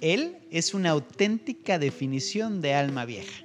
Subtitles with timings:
[0.00, 3.44] Él es una auténtica definición de alma vieja.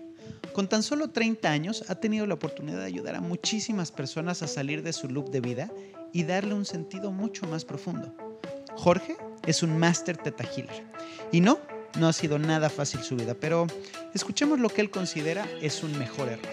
[0.53, 4.47] Con tan solo 30 años ha tenido la oportunidad de ayudar a muchísimas personas a
[4.47, 5.71] salir de su loop de vida
[6.11, 8.13] y darle un sentido mucho más profundo.
[8.75, 10.83] Jorge es un máster teta healer.
[11.31, 11.59] Y no,
[11.97, 13.67] no ha sido nada fácil su vida, pero
[14.13, 16.49] escuchemos lo que él considera es un mejor error.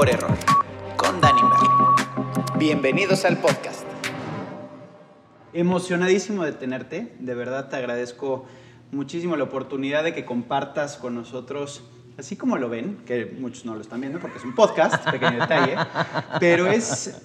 [0.00, 0.38] Mejor error
[0.96, 2.58] con Danny Merlin.
[2.58, 3.84] Bienvenidos al podcast.
[5.52, 8.46] Emocionadísimo de tenerte, de verdad te agradezco
[8.92, 11.84] muchísimo la oportunidad de que compartas con nosotros,
[12.16, 15.38] así como lo ven, que muchos no lo están viendo porque es un podcast, pequeño
[15.38, 15.76] detalle,
[16.40, 17.20] pero es,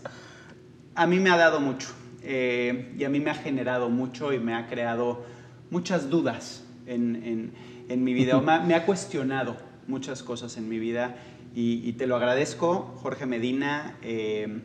[0.96, 1.88] a mí me ha dado mucho
[2.24, 5.24] eh, y a mí me ha generado mucho y me ha creado
[5.70, 7.54] muchas dudas en,
[7.88, 9.56] en, mi vida, me, ha cuestionado
[9.88, 11.16] muchas cosas en mi vida
[11.56, 13.96] y, te lo agradezco, Jorge Medina.
[14.02, 14.62] Eh,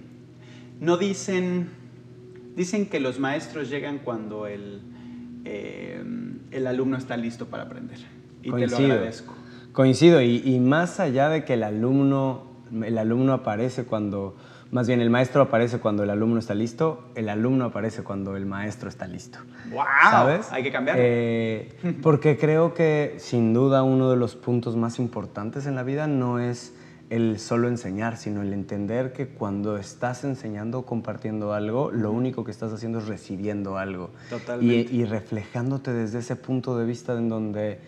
[0.80, 1.70] no dicen,
[2.56, 4.80] dicen que los maestros llegan cuando el...
[5.44, 6.02] Eh,
[6.50, 7.98] el alumno está listo para aprender.
[8.42, 9.34] Y te lo agradezco.
[9.72, 12.42] Coincido, y, más allá de que el alumno,
[12.84, 14.36] el alumno aparece cuando,
[14.72, 18.46] más bien el maestro aparece cuando el alumno está listo, el alumno aparece cuando el
[18.46, 19.38] maestro está listo.
[19.70, 19.84] ¡Wow!
[20.10, 20.50] ¿Sabes?
[20.50, 20.96] Hay que cambiar.
[20.98, 26.08] Eh, porque creo que sin duda uno de los puntos más importantes en la vida
[26.08, 26.74] no es
[27.10, 32.44] el solo enseñar, sino el entender que cuando estás enseñando o compartiendo algo, lo único
[32.44, 34.10] que estás haciendo es recibiendo algo.
[34.30, 34.94] Totalmente.
[34.94, 37.80] Y, reflejándote desde ese punto de vista en donde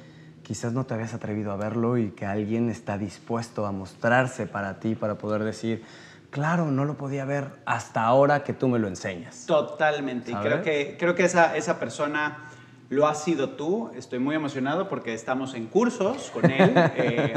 [0.43, 4.81] quizás no te habías atrevido a verlo y que alguien está dispuesto a mostrarse para
[4.81, 5.85] ti, para poder decir,
[6.31, 9.47] claro, no lo podía ver hasta ahora que tú me lo enseñas.
[9.47, 10.33] Totalmente.
[10.33, 12.51] Y creo que, creo que esa, esa persona
[12.93, 13.91] lo has sido tú.
[13.97, 16.75] Estoy muy emocionado porque estamos en cursos con él.
[16.95, 17.33] Eh,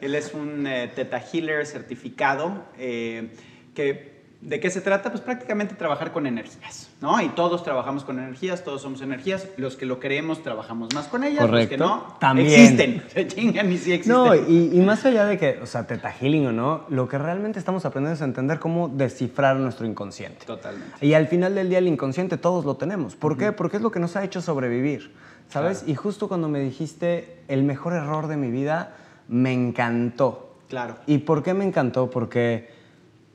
[0.00, 3.30] él es un eh, Teta Healer certificado eh,
[3.74, 5.10] que ¿De qué se trata?
[5.10, 7.20] Pues prácticamente trabajar con energías, ¿no?
[7.20, 9.46] Y todos trabajamos con energías, todos somos energías.
[9.58, 12.48] Los que lo queremos trabajamos más con ellas, los que no, También.
[12.48, 13.02] existen.
[13.12, 14.16] Se chingan y sí existen.
[14.16, 17.18] No, y, y, más allá de que, o sea, teta healing o no, lo que
[17.18, 20.46] realmente estamos aprendiendo es entender cómo descifrar nuestro inconsciente.
[20.46, 21.04] Totalmente.
[21.04, 23.16] Y al final del día el inconsciente todos lo tenemos.
[23.16, 23.52] ¿Por qué?
[23.52, 25.12] Porque es lo que nos ha hecho sobrevivir,
[25.50, 25.84] ¿sabes?
[25.86, 28.94] Y justo cuando me dijiste el mejor error de mi vida,
[29.28, 30.54] me encantó.
[30.70, 30.96] Claro.
[31.06, 32.08] ¿Y por qué me encantó?
[32.08, 32.79] Porque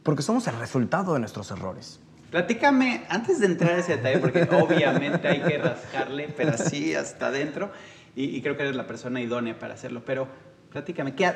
[0.06, 2.00] porque somos el resultado de nuestros errores.
[2.30, 7.28] Platícame, antes de entrar a ese detalle, porque obviamente hay que rascarle, pero así hasta
[7.28, 7.72] adentro,
[8.16, 10.28] y, creo que eres la persona idónea para hacerlo, pero
[10.70, 11.32] platícame, ¿qué,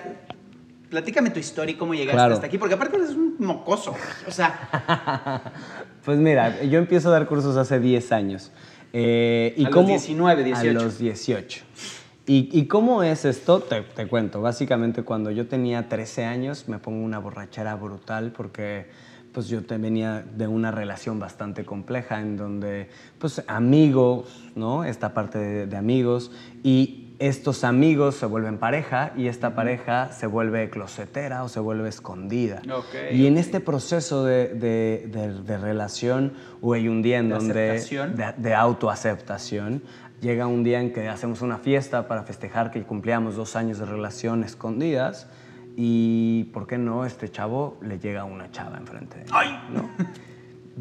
[0.87, 3.95] platícame tu historia y cómo llegaste hasta aquí, porque aparte eres un mocoso,
[4.27, 5.51] o sea...
[6.05, 8.51] pues mira, yo empiezo a dar cursos hace 10 años.
[8.93, 10.69] Eh, y a los 19, 18.
[10.69, 11.63] A los 18.
[12.31, 13.59] ¿Y, cómo es esto?
[13.59, 14.39] Te, cuento.
[14.39, 18.85] Básicamente cuando yo tenía 13 años me pongo una borrachera brutal porque
[19.33, 22.87] pues yo te venía de una relación bastante compleja en donde
[23.17, 24.83] pues amigos, ¿no?
[24.83, 26.31] Esta parte de, amigos
[26.61, 31.89] y estos amigos se vuelven pareja y esta pareja se vuelve closetera o se vuelve
[31.89, 32.61] escondida.
[33.11, 37.81] y en este proceso de, de, relación o hay un día en donde
[38.37, 39.81] de, autoaceptación
[40.21, 43.85] llega un día en que hacemos una fiesta para festejar que cumplíamos dos años de
[43.85, 45.27] relación escondidas
[45.75, 47.05] y, ¿por qué no?
[47.05, 49.59] Este chavo le llega una chava enfrente de ¡Ay!
[49.73, 49.89] ¿no?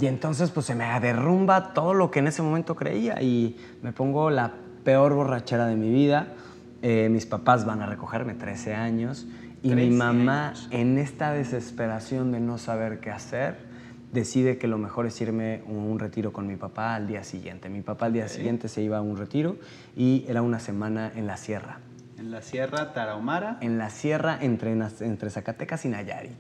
[0.01, 3.93] Y entonces pues se me derrumba todo lo que en ese momento creía y me
[3.93, 4.53] pongo la
[4.85, 6.35] peor borrachera de mi vida.
[6.83, 9.27] Eh, mis papás van a recogerme 13 años
[9.61, 13.68] y mi mamá en esta desesperación de no saber qué hacer
[14.13, 17.69] decide que lo mejor es irme a un retiro con mi papá al día siguiente.
[17.69, 19.57] Mi papá al día siguiente se iba a un retiro
[19.97, 21.79] y era una semana en la sierra.
[22.19, 23.59] ¿En la sierra Tarahumara?
[23.61, 26.33] En la sierra entre, entre Zacatecas y Nayarit.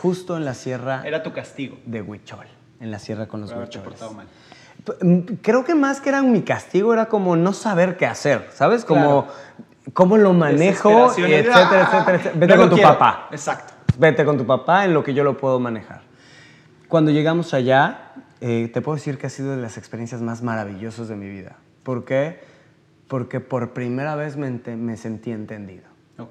[0.00, 1.02] Justo en la sierra...
[1.04, 1.76] Era tu castigo.
[1.84, 2.46] De Huichol.
[2.80, 4.00] En la sierra con los Huicholes.
[5.42, 8.84] creo que más que era mi castigo era como no saber qué hacer, ¿sabes?
[8.84, 9.28] Como
[9.92, 13.28] cómo lo manejo, etcétera, etcétera, Vete con tu papá.
[13.30, 13.74] Exacto.
[13.98, 16.00] Vete con tu papá en lo que yo lo puedo manejar.
[16.92, 18.12] Cuando llegamos allá,
[18.42, 21.56] eh, te puedo decir que ha sido de las experiencias más maravillosas de mi vida.
[21.84, 22.40] ¿Por qué?
[23.08, 25.84] Porque por primera vez me, me sentí entendido.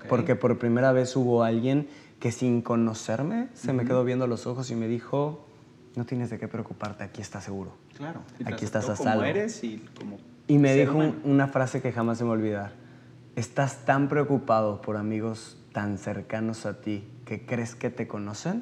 [0.08, 1.88] Porque por primera vez hubo alguien
[2.20, 5.48] que sin conocerme se me quedó viendo los ojos y me dijo,
[5.96, 7.72] no tienes de qué preocuparte, aquí estás seguro.
[7.98, 8.20] Claro.
[8.46, 9.24] aquí estás a salvo.
[9.24, 12.74] eres y como Y me dijo una frase que jamás se me olvidar.
[13.36, 18.62] Estás tan preocupado por amigos tan cercanos a ti que crees que te conocen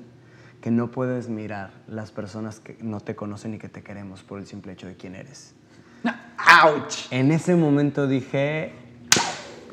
[0.61, 4.39] que no puedes mirar las personas que no te conocen y que te queremos por
[4.39, 5.53] el simple hecho de quién eres.
[6.37, 7.07] ¡Auch!
[7.11, 8.73] En ese momento dije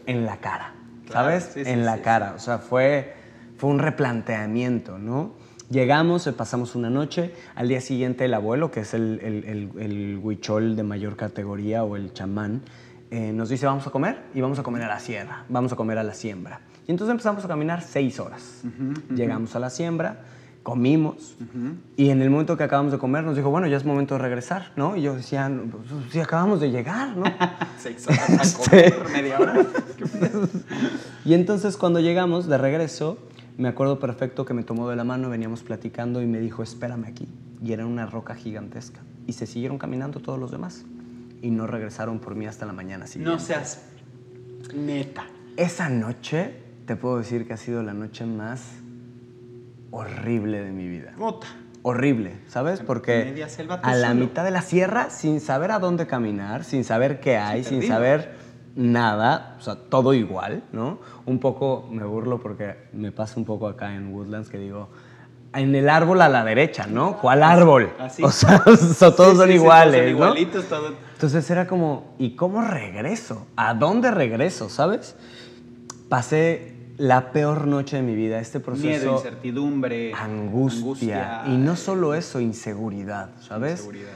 [0.06, 0.74] en la cara,
[1.10, 1.56] ¿sabes?
[1.56, 2.34] en la cara.
[2.36, 3.14] O sea, fue,
[3.56, 5.34] fue un replanteamiento, ¿no?
[5.70, 9.70] Llegamos, eh, pasamos una noche, al día siguiente el abuelo, que es el, el, el,
[9.80, 12.62] el huichol de mayor categoría o el chamán,
[13.10, 15.76] eh, nos dice vamos a comer y vamos a comer a la sierra, vamos a
[15.76, 16.60] comer a la siembra.
[16.86, 18.62] Y entonces empezamos a caminar seis horas.
[19.14, 20.24] Llegamos a la siembra,
[20.66, 21.36] comimos
[21.96, 24.20] y en el momento que acabamos de comer nos dijo, bueno, ya es momento de
[24.20, 24.96] regresar, ¿no?
[24.96, 27.22] Y yo decía, pues, sí, acabamos de llegar, ¿no?
[27.78, 29.64] seis horas a comer, media hora.
[31.24, 33.16] y entonces cuando llegamos de regreso,
[33.56, 37.04] me acuerdo perfecto que me tomó de la mano, veníamos platicando y me dijo, espérame
[37.04, 37.28] aquí.
[37.62, 38.98] Y era una roca gigantesca.
[39.28, 40.84] Y se siguieron caminando todos los demás.
[41.42, 43.32] Y no regresaron por mí hasta la mañana siguiente.
[43.32, 43.82] No seas
[44.74, 45.28] neta.
[45.56, 48.62] Esa noche, te puedo decir que ha sido la noche más
[49.90, 51.12] horrible de mi vida.
[51.16, 51.46] Puta.
[51.82, 52.80] Horrible, ¿sabes?
[52.80, 53.46] Porque
[53.82, 57.62] a la mitad de la sierra, sin saber a dónde caminar, sin saber qué hay,
[57.62, 58.34] sin saber
[58.74, 60.98] nada, o sea, todo igual, ¿no?
[61.26, 64.88] Un poco me burlo porque me pasa un poco acá en Woodlands que digo,
[65.54, 67.18] en el árbol a la derecha, ¿no?
[67.18, 67.92] ¿Cuál árbol?
[67.98, 68.22] Así.
[68.24, 70.86] O sea, todos Sí, son sí, sí, iguales, todos son ¿no?
[70.88, 70.94] todo.
[71.14, 73.46] Entonces era como, ¿y cómo regreso?
[73.56, 74.68] ¿A dónde regreso?
[74.68, 75.16] ¿Sabes?
[76.08, 78.86] Pasé la peor noche de mi vida, este proceso.
[78.88, 83.80] Miedo, incertidumbre, angustia, y no solo eso, inseguridad, ¿sabes?
[83.80, 84.12] Inseguridad.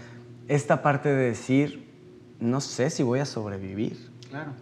[0.49, 1.89] Esta parte de decir,
[2.41, 4.11] no sé si voy a sobrevivir.
[4.29, 4.53] Claro.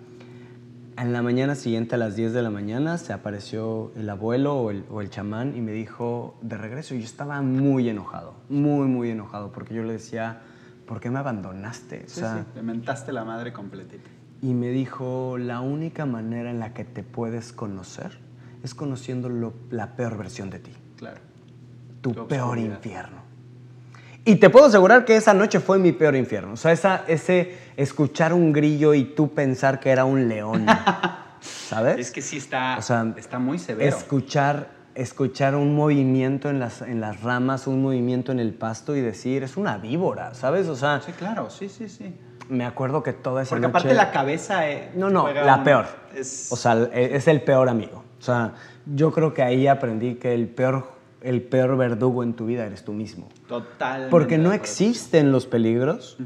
[0.97, 4.71] En la mañana siguiente, a las 10 de la mañana, se apareció el abuelo o
[4.73, 6.95] el, o el chamán y me dijo de regreso.
[6.97, 10.41] Y yo estaba muy enojado, muy, muy enojado, porque yo le decía,
[10.87, 11.99] ¿por qué me abandonaste?
[12.05, 14.11] O Sí, sea, sí, te mentaste la madre completita.
[14.43, 18.19] Y me dijo, la única manera en la que te puedes conocer
[18.63, 21.21] es conociendo lo- la peor versión de ti, Claro.
[22.01, 23.19] tu Tu peor infierno.
[24.25, 26.53] Y te puedo asegurar que esa noche fue mi peor infierno.
[26.53, 30.67] O sea, esa, ese escuchar un grillo y tú pensar que era un león.
[31.41, 31.99] ¿Sabes?
[31.99, 33.97] Es que sí está, O sea, está muy severo.
[33.97, 39.01] Escuchar, escuchar un movimiento en las, en las ramas, un movimiento en el pasto y
[39.01, 40.67] decir, es una víbora, ¿sabes?
[40.69, 42.15] O sea, Sí, claro, sí, sí, sí.
[42.49, 43.79] Me acuerdo que toda esa Porque noche...
[43.79, 44.71] aparte la cabeza...
[44.71, 45.87] eh, No, no, la un- peor.
[46.15, 48.05] Es, O sea, e- es el peor amigo.
[48.19, 48.55] O sea,
[48.87, 50.89] yo creo que ahí aprendí que el peor,
[51.21, 53.29] el peor verdugo en tu vida eres tú mismo.
[53.49, 56.17] totalmente Porque no existen los peligros,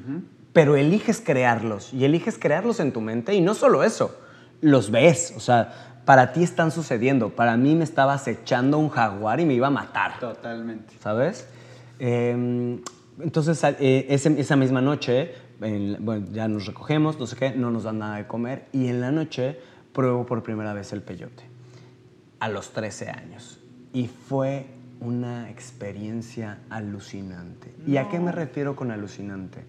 [0.52, 1.92] pero eliges crearlos.
[1.92, 3.34] Y eliges crearlos en tu mente.
[3.34, 4.16] Y no solo eso,
[4.60, 5.34] los ves.
[5.36, 7.30] O sea, para ti están sucediendo.
[7.30, 10.18] Para mí me estaba acechando un jaguar y me iba a matar.
[10.20, 10.94] Totalmente.
[11.00, 11.46] ¿sabes?
[11.98, 12.78] Eh,
[13.20, 17.70] entonces, eh, ese- esa misma noche, en- bueno, ya nos recogemos, no sé qué, no
[17.70, 19.58] nos dan nada de comer y en la noche
[19.92, 21.44] pruebo por primera vez el peyote,
[22.40, 23.58] a los 13 años.
[23.92, 24.66] Y fue
[25.00, 27.74] una experiencia alucinante.
[27.86, 29.64] ¿Y a qué me refiero con alucinante?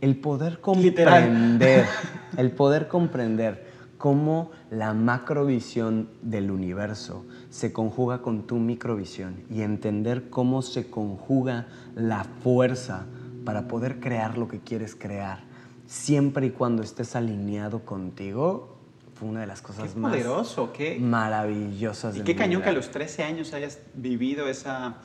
[0.00, 1.22] El poder Literal.
[1.24, 1.84] comprender,
[2.36, 3.66] el poder comprender
[3.98, 11.66] cómo la macrovisión del universo se conjuga con tu microvisión y entender cómo se conjuga
[11.94, 13.06] la fuerza
[13.46, 15.44] para poder crear lo que quieres crear,
[15.86, 18.76] siempre y cuando estés alineado contigo,
[19.14, 20.98] fue una de las cosas Qué más poderoso, qué...
[20.98, 24.96] maravillosas Y qué cañón que a los 13 años hayas vivido esa...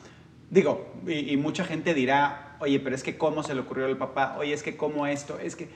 [0.50, 3.96] Digo, y, y mucha gente dirá, oye, pero es que cómo se le ocurrió al
[3.96, 5.70] papá, oye, es que cómo esto, es que...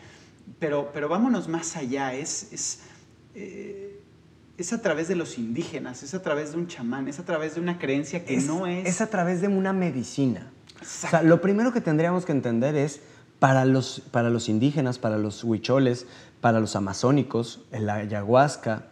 [0.59, 2.83] Pero, pero vámonos más allá, es, es,
[3.35, 4.01] eh,
[4.59, 7.55] es a través de los indígenas, es a través de un chamán, es a través
[7.55, 8.87] de una creencia que no es...
[8.87, 10.53] es a través de una medicina.
[11.23, 13.01] Lo primero que tendríamos que entender es,
[13.39, 16.07] para los, para los indígenas, para los huicholes,
[16.41, 18.85] para los amazónicos, la ayahuasca,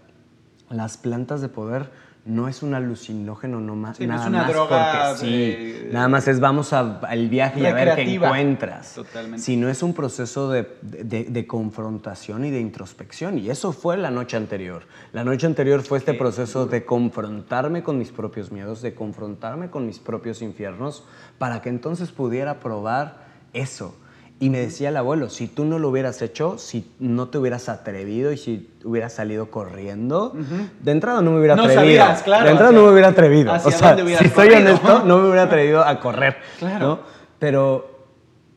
[0.70, 1.90] las plantas de poder,
[2.26, 5.92] no es un alucinógeno no Sí, no es nada una más droga porque sí.
[5.92, 8.94] nada más es vamos al viaje y a ver qué encuentras.
[8.94, 9.40] Totalmente.
[9.42, 13.38] Sino es un proceso de, de- de confrontación y de introspección.
[13.38, 14.84] Y eso fue la noche anterior.
[15.12, 19.84] La noche anterior fue este proceso de confrontarme con mis propios miedos, de confrontarme con
[19.86, 21.04] mis propios infiernos,
[21.36, 23.94] para que entonces pudiera probar eso.
[24.44, 27.70] Y me decía el abuelo, si tú no lo hubieras hecho, si no te hubieras
[27.70, 30.34] atrevido y si hubieras salido corriendo,
[30.82, 32.02] de entrada no me hubiera No atrevido.
[32.02, 33.54] sabías, claro, de entrada no me hubiera atrevido.
[33.54, 36.36] O sea, si soy honesto, no me hubiera atrevido a correr.
[36.58, 36.86] Claro.
[36.86, 36.98] ¿no?
[37.38, 38.04] Pero,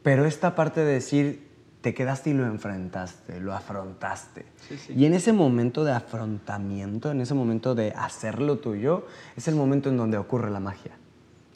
[0.04, 1.48] pero esta parte de decir,
[1.80, 4.46] te quedaste y lo enfrentaste, lo afrontaste.
[4.68, 4.94] Sí, sí.
[4.94, 9.06] Y en ese momento de afrontamiento, en ese momento de hacerlo tuyo,
[9.38, 10.92] es el momento en donde ocurre la magia,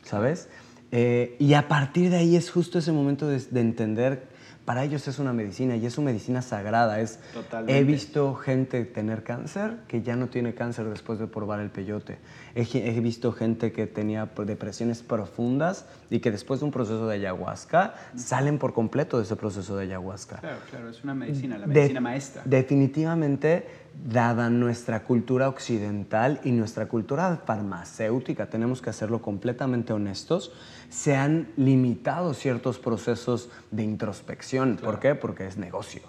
[0.03, 0.47] ¿sabes?
[0.91, 4.29] Eh, y a partir de ahí es justo ese momento de, de entender,
[4.65, 6.99] para ellos es una medicina y es una medicina sagrada.
[6.99, 7.77] Es, Totalmente.
[7.79, 12.19] he visto gente tener cáncer que ya no tiene cáncer después de probar el peyote.
[12.53, 17.15] He, he visto gente que tenía depresiones profundas y que después de un proceso de
[17.15, 20.37] ayahuasca salen por completo de ese proceso de ayahuasca.
[20.37, 22.43] Claro, claro, es una medicina, la De- medicina maestra.
[22.45, 23.65] Definitivamente
[24.03, 30.51] dada nuestra cultura occidental y nuestra cultura farmacéutica, tenemos que hacerlo completamente honestos,
[30.89, 34.77] se han limitado ciertos procesos de introspección.
[34.77, 35.15] ¿Por qué?
[35.15, 36.01] Porque es negocio.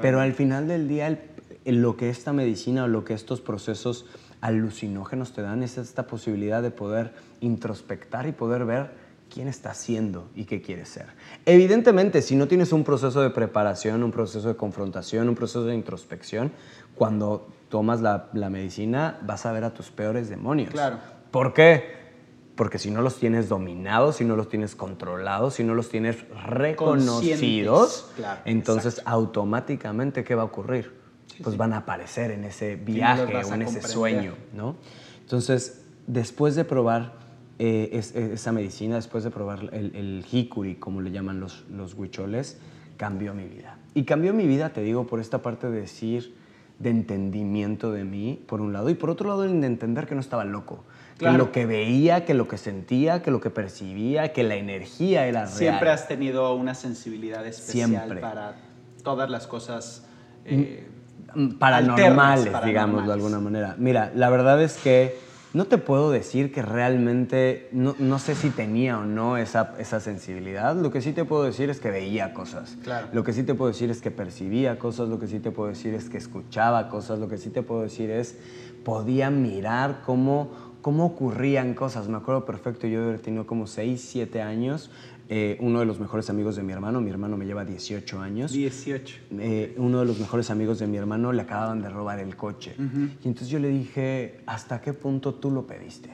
[0.00, 1.18] Pero al final del día,
[1.64, 4.06] lo que esta medicina o lo que estos procesos
[4.40, 10.28] alucinógenos te dan es esta posibilidad de poder introspectar y poder ver quién está haciendo
[10.34, 11.06] y qué quiere ser.
[11.44, 15.74] Evidentemente, si no tienes un proceso de preparación, un proceso de confrontación, un proceso de
[15.74, 16.52] introspección,
[16.94, 20.70] cuando tomas la, medicina vas a ver a tus peores demonios.
[20.70, 20.98] Claro.
[21.30, 22.06] ¿Por qué?
[22.54, 26.24] Porque si no los tienes dominados, si no los tienes controlados, si no los tienes
[26.46, 28.10] reconocidos,
[28.46, 31.06] entonces automáticamente, ¿qué va a ocurrir?
[31.42, 34.76] pues van a aparecer en ese viaje o en ese sueño, ¿no?
[35.20, 37.25] Entonces, después de probar
[37.58, 42.58] eh, esa medicina, después de probar el, el, hikuri, como le llaman los, los huicholes,
[42.96, 43.78] cambió mi vida.
[43.94, 46.34] Y cambió mi vida, te digo, por esta parte de decir,
[46.78, 50.20] de entendimiento de mí, por un lado, y por otro lado, de entender que no
[50.20, 50.84] estaba loco.
[51.18, 55.26] Que lo que veía, que lo que sentía, que lo que percibía, que la energía
[55.26, 55.56] era real.
[55.56, 58.56] Siempre has tenido una sensibilidad especial para
[59.02, 60.04] todas las cosas
[60.44, 60.86] eh,
[61.34, 63.76] mm, paranormales, digamos de alguna manera.
[63.78, 65.16] Mira, la verdad es que
[65.56, 70.00] no te puedo decir que realmente, no, no sé si tenía o no esa, esa,
[70.00, 70.76] sensibilidad.
[70.76, 72.76] Lo que sí te puedo decir es que veía cosas.
[72.82, 73.08] Claro.
[73.14, 75.08] Lo que sí te puedo decir es que percibía cosas.
[75.08, 77.18] Lo que sí te puedo decir es que escuchaba cosas.
[77.20, 78.36] Lo que sí te puedo decir es
[78.84, 80.50] podía mirar cómo,
[80.82, 82.06] cómo ocurrían cosas.
[82.06, 84.90] Me acuerdo perfecto, yo he tenido como 6, 7 años.
[85.28, 88.52] Eh, uno de los mejores amigos de mi hermano, mi hermano me lleva 18 años.
[88.52, 89.16] 18.
[89.38, 92.76] Eh, uno de los mejores amigos de mi hermano le acababan de robar el coche.
[92.78, 96.10] Y entonces yo le dije, ¿hasta qué punto tú lo pediste?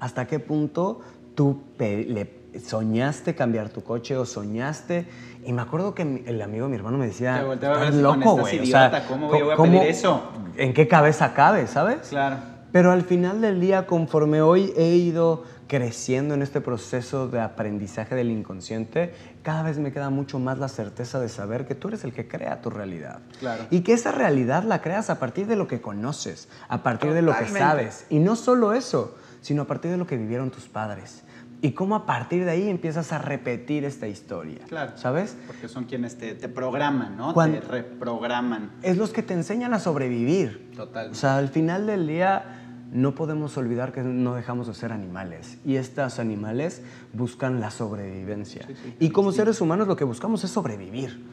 [0.00, 1.00] ¿Hasta qué punto
[1.34, 2.30] tú le
[2.64, 5.06] soñaste cambiar tu coche o soñaste?
[5.44, 8.60] Y me acuerdo que el amigo de mi hermano me decía, estás loco, güey.
[8.60, 10.22] O sea, ¿cómo voy a pedir eso?
[10.56, 12.08] ¿En qué cabeza cabe, sabes?
[12.08, 12.36] Claro.
[12.72, 18.14] Pero al final del día, conforme hoy he ido creciendo en este proceso de aprendizaje
[18.14, 22.04] del inconsciente, cada vez me queda mucho más la certeza de saber que tú eres
[22.04, 23.20] el que crea tu realidad.
[23.40, 23.64] Claro.
[23.70, 27.22] Y que esa realidad la creas a partir de lo que conoces, a partir de
[27.22, 28.04] lo que sabes.
[28.10, 31.22] Y no solo eso, sino a partir de lo que vivieron tus padres.
[31.62, 34.66] Y cómo a partir de ahí empiezas a repetir esta historia.
[34.68, 34.92] Claro.
[34.96, 35.38] ¿Sabes?
[35.46, 37.32] Porque son quienes te, programan, ¿no?
[37.32, 38.72] te reprograman.
[38.82, 40.70] Es los que te enseñan a sobrevivir.
[40.76, 41.12] Total.
[41.12, 42.61] O sea, al final del día
[42.92, 46.82] no podemos olvidar que no dejamos de ser animales y estos animales
[47.14, 48.68] buscan la sobrevivencia.
[49.00, 51.24] y como seres humanos lo que buscamos es sobrevivir.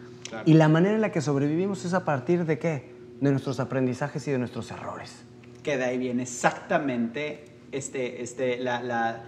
[0.45, 2.91] Y la manera en la que sobrevivimos es a partir de qué?
[3.19, 5.23] De nuestros aprendizajes y de nuestros errores.
[5.63, 9.23] Que de ahí viene exactamente este, este, la, la,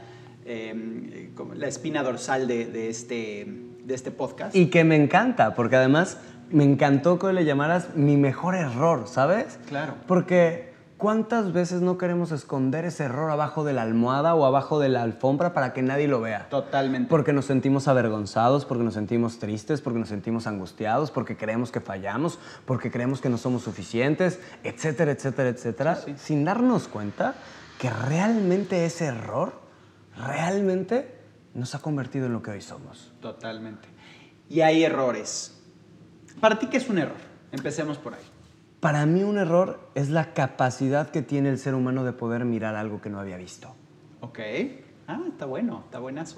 [0.45, 3.47] em, la espina dorsal de, este,
[3.83, 4.55] de este podcast.
[4.55, 6.19] Y que me encanta, porque además
[6.51, 9.59] me encantó que le llamaras mi mejor error, ¿sabes?
[9.67, 9.95] Claro.
[10.07, 10.70] Porque
[11.01, 15.01] ¿Cuántas veces no queremos esconder ese error abajo de la almohada o abajo de la
[15.01, 16.47] alfombra para que nadie lo vea?
[16.47, 17.09] Totalmente.
[17.09, 21.81] Porque nos sentimos avergonzados, porque nos sentimos tristes, porque nos sentimos angustiados, porque creemos que
[21.81, 27.33] fallamos, porque creemos que no somos suficientes, etcétera, etcétera, etcétera, sin darnos cuenta
[27.79, 29.53] que realmente ese error,
[30.15, 31.15] realmente
[31.55, 33.11] nos ha convertido en lo que hoy somos.
[33.21, 33.87] Totalmente.
[34.49, 35.59] Y hay errores.
[36.39, 37.17] ¿Para ti qué es un error?
[37.51, 38.40] Empecemos por ahí.
[38.81, 42.75] Para mí un error es la capacidad que tiene el ser humano de poder mirar
[42.75, 43.75] algo que no había visto.
[44.21, 44.39] Ok.
[45.07, 46.37] Ah, está bueno, está buenazo.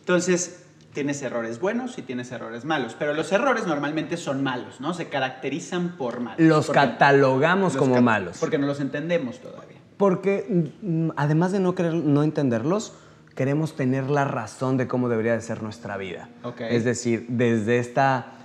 [0.00, 4.92] Entonces, tienes errores buenos y tienes errores malos, pero los errores normalmente son malos, ¿no?
[4.92, 6.40] Se caracterizan por malos.
[6.40, 8.36] Los catalogamos como malos.
[8.38, 9.78] Porque no los entendemos todavía.
[9.96, 12.92] Porque mm, además de no, querer, no entenderlos,
[13.34, 16.28] queremos tener la razón de cómo debería de ser nuestra vida.
[16.42, 16.76] Okay.
[16.76, 18.41] Es decir, desde esta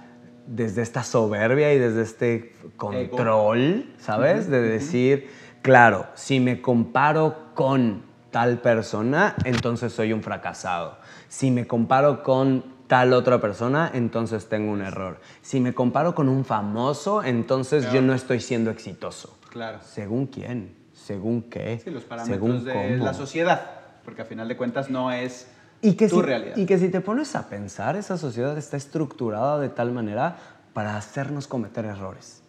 [0.48, 4.50] desde esta soberbia y desde este control, ¿sabes?
[4.50, 5.30] De decir,
[5.62, 10.98] claro, si me comparo con tal persona, entonces soy un fracasado.
[11.28, 15.20] Si me comparo con tal otra persona, entonces tengo un error.
[15.42, 19.38] Si me comparo con un famoso, entonces yo no estoy siendo exitoso.
[19.52, 19.80] Claro.
[19.82, 20.76] ¿Según quién?
[20.94, 21.80] ¿Según qué?
[21.84, 23.72] Sí, los parámetros Según de la sociedad,
[24.04, 25.48] porque a final de cuentas no es
[25.82, 26.58] y que tu si, realidad.
[26.58, 30.38] Y que si te pones a pensar, esa sociedad está estructurada de tal manera
[30.74, 32.42] para hacernos cometer errores.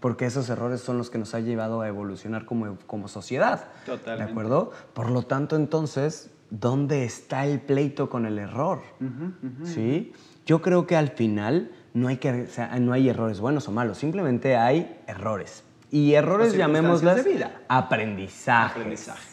[0.00, 3.64] Porque esos errores son los que nos han llevado a evolucionar como, como sociedad.
[3.84, 4.24] Totalmente.
[4.24, 4.72] ¿De acuerdo?
[4.94, 8.80] Por lo tanto, entonces, ¿dónde está el pleito con el error?
[9.64, 10.12] ¿Sí?
[10.46, 12.48] Yo creo que al final no hay, que,
[12.80, 15.64] no hay errores buenos o malos, simplemente hay errores.
[15.90, 17.24] Y errores llamémoslas
[17.68, 18.76] aprendizajes.
[18.76, 19.29] Aprendizajes.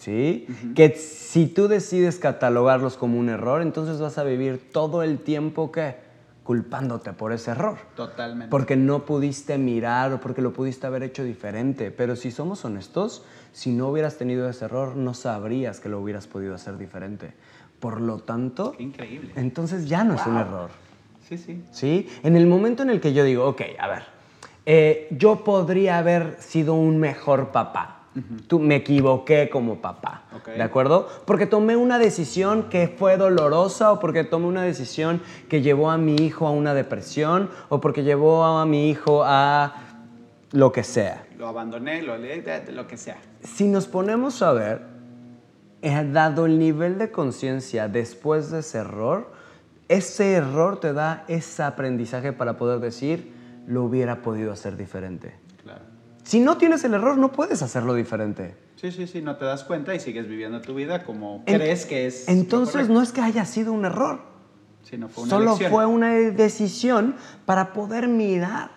[0.00, 0.46] ¿Sí?
[0.74, 5.70] Que si tú decides catalogarlos como un error, entonces vas a vivir todo el tiempo
[5.70, 5.94] que
[6.42, 7.76] culpándote por ese error.
[7.94, 8.50] Totalmente.
[8.50, 11.90] Porque no pudiste mirar o porque lo pudiste haber hecho diferente.
[11.90, 16.26] Pero si somos honestos, si no hubieras tenido ese error, no sabrías que lo hubieras
[16.26, 17.34] podido hacer diferente.
[17.78, 19.32] Por lo tanto, Qué increíble.
[19.36, 20.70] entonces ya no es un error.
[21.28, 21.62] Sí, sí.
[21.70, 22.08] ¿Sí?
[22.22, 24.02] En el momento en el que yo digo, ok, a ver,
[24.66, 27.99] eh, yo podría haber sido un mejor papá.
[28.48, 30.48] Tú, me equivoqué como papá, Ok.
[30.48, 31.08] ¿de acuerdo?
[31.26, 35.96] Porque tomé una decisión que fue dolorosa o porque tomé una decisión que llevó a
[35.96, 39.74] mi hijo a una depresión o porque llevó a mi hijo a
[40.50, 41.24] lo que sea.
[41.38, 43.18] Lo abandoné, lo lo que sea.
[43.44, 44.82] Si nos ponemos a ver,
[45.82, 49.30] eh, dado el nivel de conciencia después de ese error,
[49.88, 53.32] ese error te da ese aprendizaje para poder decir,
[53.66, 55.34] lo hubiera podido hacer diferente.
[56.24, 58.54] Si no tienes el error, no puedes hacerlo diferente.
[58.76, 61.86] Sí, sí, sí, no te das cuenta y sigues viviendo tu vida como Ent- crees
[61.86, 62.28] que es.
[62.28, 64.20] Entonces no es que haya sido un error,
[64.82, 65.70] Sino fue una solo elección.
[65.72, 68.70] fue una decisión para poder mirar.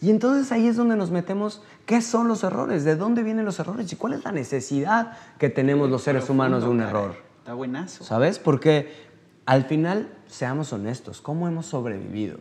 [0.00, 2.84] Y entonces ahí es donde nos metemos, ¿qué son los errores?
[2.84, 3.90] ¿De dónde vienen los errores?
[3.92, 6.90] ¿Y cuál es la necesidad que tenemos los seres Profundo, humanos de un caray.
[6.90, 7.16] error?
[7.38, 8.04] Está buenazo.
[8.04, 8.38] ¿Sabes?
[8.38, 8.92] Porque
[9.46, 12.38] al final, seamos honestos, ¿cómo hemos sobrevivido?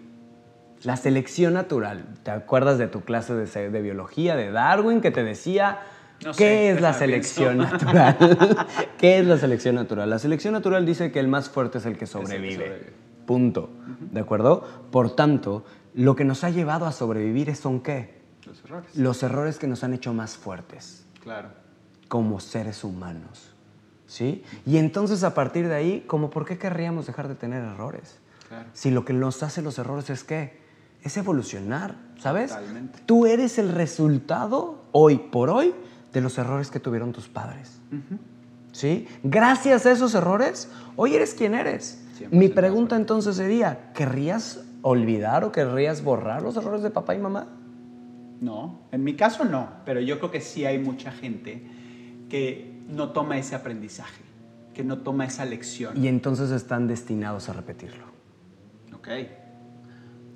[0.83, 2.05] La selección natural.
[2.23, 5.81] ¿Te acuerdas de tu clase de, biología de Darwin que te decía
[6.23, 7.85] No qué sé, es la selección pienso.
[7.93, 8.67] natural?
[8.97, 10.09] ¿Qué es la selección natural?
[10.09, 12.93] La selección natural dice que el más fuerte es el que el que sobrevive.
[13.25, 13.69] Punto.
[14.11, 14.67] ¿De acuerdo?
[14.91, 15.63] Por tanto,
[15.93, 18.21] lo que nos ha llevado a sobrevivir son qué?
[18.45, 18.95] Los errores.
[18.95, 21.49] Los errores que nos han hecho más fuertes Claro.
[22.09, 23.53] como seres humanos.
[24.05, 24.43] ¿Sí?
[24.65, 28.19] Y entonces a partir de ahí, ¿cómo por qué querríamos dejar de tener errores?
[28.49, 28.65] Claro.
[28.73, 30.61] Si lo que nos hace los errores es qué?
[31.03, 32.49] Es evolucionar, ¿sabes?
[32.49, 32.99] Totalmente.
[33.05, 35.73] Tú eres el resultado, hoy por hoy,
[36.13, 37.79] de los errores que tuvieron tus padres.
[38.71, 39.07] ¿Sí?
[39.23, 42.03] Gracias a esos errores, hoy eres quien eres.
[42.19, 47.19] 100% Mi pregunta entonces sería, ¿querrías olvidar o querrías borrar los errores de papá y
[47.19, 47.47] mamá?
[48.41, 51.65] No, en mi caso no, pero yo creo que sí hay mucha gente
[52.29, 54.21] que no toma ese aprendizaje,
[54.73, 56.03] que no toma esa lección.
[56.03, 58.05] Y entonces están destinados a repetirlo.
[58.93, 59.07] Ok.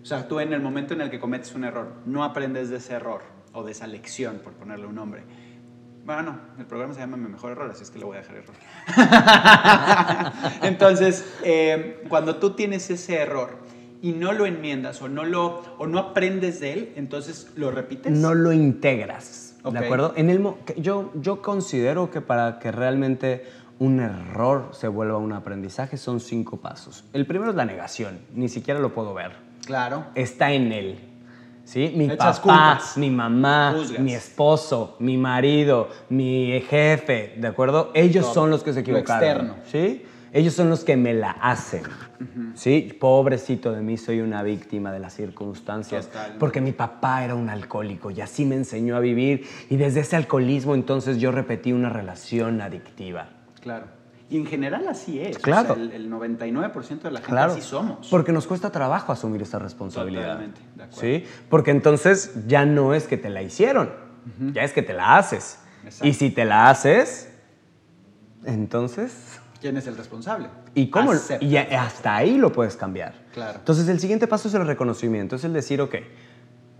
[0.07, 2.77] O sea, tú en el momento en el que cometes un error, no aprendes de
[2.77, 5.23] ese error o de esa lección, por ponerle un nombre.
[6.05, 8.21] Bueno, no, el programa se llama Mi Mejor Error, así es que le voy a
[8.21, 8.55] dejar error.
[10.61, 13.57] Entonces, eh, cuando tú tienes ese error
[14.01, 18.09] y no lo enmiendas o no, lo, o no aprendes de él, entonces lo repites.
[18.09, 19.57] no lo integras.
[19.63, 19.73] Ok.
[19.73, 20.13] ¿De acuerdo?
[20.15, 20.41] En el,
[20.77, 23.45] yo, yo considero que para que realmente
[23.77, 27.03] un error se vuelva un aprendizaje son cinco pasos.
[27.11, 29.46] El primero es la negación, ni siquiera lo puedo ver.
[29.67, 30.05] Claro.
[30.15, 30.99] Está en él.
[31.65, 31.91] ¿Sí?
[31.95, 32.97] Mi Echas papá, culpas.
[32.97, 33.99] mi mamá, Juzgas.
[33.99, 37.91] mi esposo, mi marido, mi jefe, ¿de acuerdo?
[37.93, 38.33] Ellos Todo.
[38.33, 39.47] son los que se Lo equivocaron.
[39.47, 39.55] externo.
[39.69, 40.05] ¿Sí?
[40.31, 41.83] Ellos son los que me la hacen.
[42.55, 42.95] ¿Sí?
[42.99, 46.09] Pobrecito de mí, soy una víctima de las circunstancias.
[46.39, 49.45] Porque mi papá era un alcohólico y así me enseñó a vivir.
[49.69, 53.27] Y desde ese alcoholismo entonces yo repetí una relación adictiva.
[53.61, 53.87] Claro.
[54.29, 55.37] Y en general así es.
[55.39, 55.71] Claro.
[55.73, 57.53] O sea, el, el 99% de la gente Claro.
[57.53, 58.07] así somos.
[58.09, 60.23] Porque nos cuesta trabajo asumir esta responsabilidad.
[60.33, 61.01] Totalmente, de acuerdo.
[61.01, 61.23] ¿Sí?
[61.49, 63.89] Porque entonces ya no es que te la hicieron,
[64.53, 65.59] ya es que te la haces.
[65.85, 66.07] Exacto.
[66.07, 67.29] Y si te la haces,
[68.45, 69.39] entonces.
[69.61, 70.49] ¿Quién es el responsable?
[70.75, 71.11] ¿Y cómo?
[71.11, 71.43] Acepta.
[71.43, 73.13] Y hasta ahí lo puedes cambiar.
[73.33, 73.59] Claro.
[73.59, 75.95] Entonces el siguiente paso es el reconocimiento, es el decir, ok,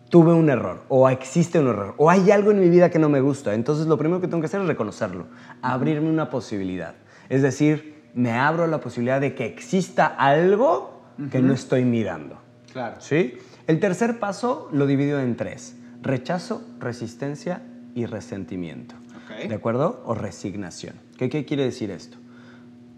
[0.09, 3.09] tuve un error, o existe un error, o hay algo en mi vida que no
[3.09, 3.53] me gusta.
[3.53, 5.25] Entonces lo primero que tengo que hacer es reconocerlo,
[5.61, 6.93] abrirme una posibilidad.
[7.29, 12.39] Es decir, me abro a la posibilidad de que exista algo que no estoy mirando.
[12.71, 12.97] Claro.
[12.99, 13.37] ¿Sí?
[13.67, 15.75] El tercer paso lo divido en tres.
[16.01, 17.61] Rechazo, resistencia
[17.95, 18.95] y resentimiento.
[19.47, 20.01] ¿De acuerdo?
[20.05, 20.95] O resignación.
[21.17, 22.17] ¿Qué, ¿Qué quiere decir esto?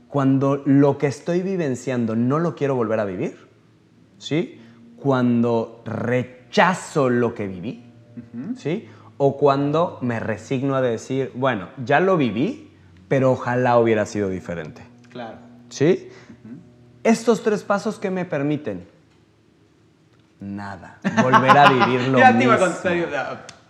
[0.07, 3.35] Cuando lo que estoy vivenciando no lo quiero volver a vivir,
[4.17, 4.59] ¿sí?
[4.97, 7.83] Cuando rechazo lo que viví,
[8.57, 8.87] ¿sí?
[9.17, 12.68] O cuando me resigno a decir, bueno, ya lo viví,
[13.09, 14.81] pero ojalá hubiera sido diferente.
[15.09, 15.37] Claro.
[15.67, 16.09] ¿Sí?
[17.03, 18.87] Estos tres pasos que me permiten
[20.39, 22.53] nada, volver a vivir lo mismo.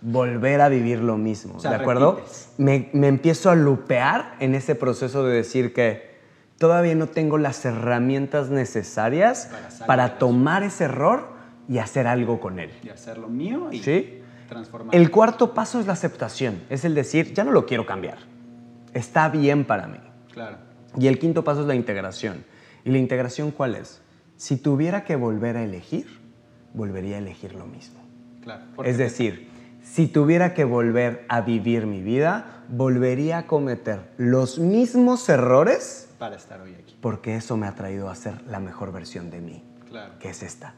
[0.02, 2.22] Volver a vivir lo mismo, O sea, ¿de acuerdo?
[2.56, 6.10] Me, me empiezo a lupear en ese proceso de decir que
[6.58, 9.50] todavía no tengo las herramientas necesarias
[9.86, 11.28] Para tomar ese error
[11.68, 12.70] y hacer algo con él.
[12.82, 14.22] y hacerlo mío y ¿Sí?
[14.48, 14.94] transformar.
[14.94, 18.18] El cuarto paso es la aceptación, es el decir, ya no lo quiero cambiar,
[18.94, 19.98] está bien para mí.
[20.32, 20.58] Claro.
[20.98, 22.44] Y el quinto paso es la integración.
[22.84, 24.00] ¿Y la integración cuál es?
[24.36, 26.06] Si tuviera que volver a elegir,
[26.74, 28.00] volvería a elegir lo mismo.
[28.42, 28.64] Claro.
[28.84, 29.50] Es decir,
[29.82, 36.36] si tuviera que volver a vivir mi vida, volvería a cometer los mismos errores Para
[36.36, 36.96] estar hoy aquí.
[37.00, 40.14] porque eso me ha traído a ser la mejor versión de mí, Claro.
[40.18, 40.74] que es esta.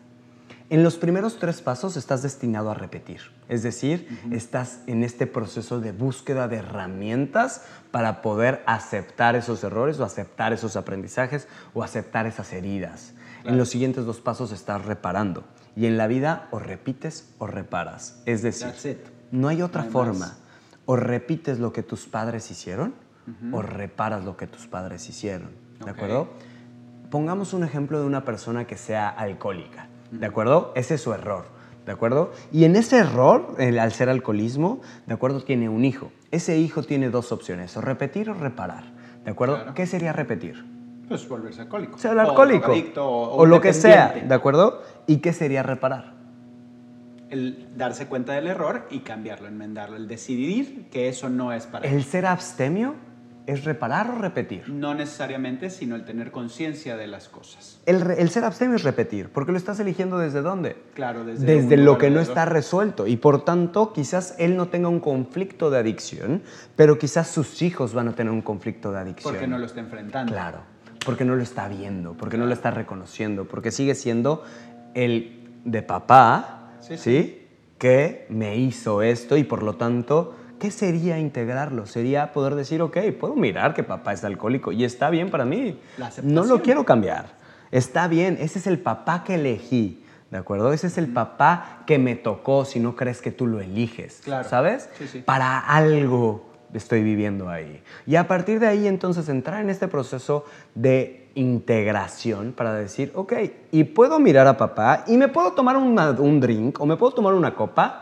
[0.72, 5.80] En los primeros tres pasos estás destinado a repetir, es decir, estás en este proceso
[5.80, 12.24] de búsqueda de herramientas para poder aceptar esos errores o aceptar esos aprendizajes o aceptar
[12.24, 13.12] esas heridas.
[13.44, 15.44] En los siguientes dos pasos estás reparando.
[15.76, 20.38] Y en la vida o repites o reparas, es decir, no hay otra forma.
[20.86, 22.94] O repites lo que tus padres hicieron
[23.52, 25.50] o reparas lo que tus padres hicieron,
[25.84, 26.30] ¿de acuerdo?
[27.10, 29.90] Pongamos un ejemplo de una persona que sea alcohólica.
[30.12, 30.72] ¿De acuerdo?
[30.76, 31.46] Ese es su error,
[31.86, 32.32] ¿de acuerdo?
[32.52, 35.42] Y en ese error, al ser alcoholismo, ¿de acuerdo?
[35.42, 36.12] Tiene un hijo.
[36.30, 38.84] Ese hijo tiene dos opciones, o repetir o reparar,
[39.24, 39.74] ¿de acuerdo?
[39.74, 40.64] ¿Qué sería repetir?
[41.08, 41.98] Pues volverse alcohólico.
[41.98, 42.72] Ser alcohólico.
[42.96, 44.82] O, o, lo que sea, ¿de acuerdo?
[45.06, 46.14] ¿Y qué sería reparar?
[47.28, 51.88] El darse cuenta del error y cambiarlo, enmendarlo, el decidir que eso no es para
[51.88, 52.94] El ser abstemio
[53.44, 54.68] ¿Es reparar o repetir?
[54.68, 57.80] No necesariamente, sino el tener conciencia de las cosas.
[57.86, 60.76] El, ser abstemio es repetir, porque lo estás eligiendo desde dónde?
[60.94, 63.08] Claro, desde, desde lo que no está resuelto.
[63.08, 66.42] Y por tanto, quizás él no tenga un conflicto de adicción,
[66.76, 69.32] pero quizás sus hijos van a tener un conflicto de adicción.
[69.32, 70.32] Porque no lo está enfrentando.
[70.32, 70.60] Claro,
[71.04, 74.44] porque no lo está viendo, porque no lo está reconociendo, porque sigue siendo
[74.94, 77.48] el de papá, ¿sí?
[77.78, 81.86] Que me hizo esto y por lo tanto ¿Qué sería integrarlo?
[81.86, 85.80] Sería poder decir, ok, puedo mirar que papá es alcohólico y está bien para mí.
[86.22, 87.30] No lo quiero cambiar.
[87.72, 90.04] Está bien, ese es el papá que elegí.
[90.30, 90.72] ¿De acuerdo?
[90.72, 94.20] Ese es el papá que me tocó si no crees que tú lo eliges.
[94.22, 94.48] Claro.
[94.48, 94.88] ¿Sabes?
[94.98, 95.18] Sí, sí.
[95.18, 97.82] Para algo estoy viviendo ahí.
[98.06, 100.44] Y a partir de ahí entonces entrar en este proceso
[100.76, 103.32] de integración para decir, ok,
[103.72, 107.34] y puedo mirar a papá y me puedo tomar un drink o me puedo tomar
[107.34, 108.01] una copa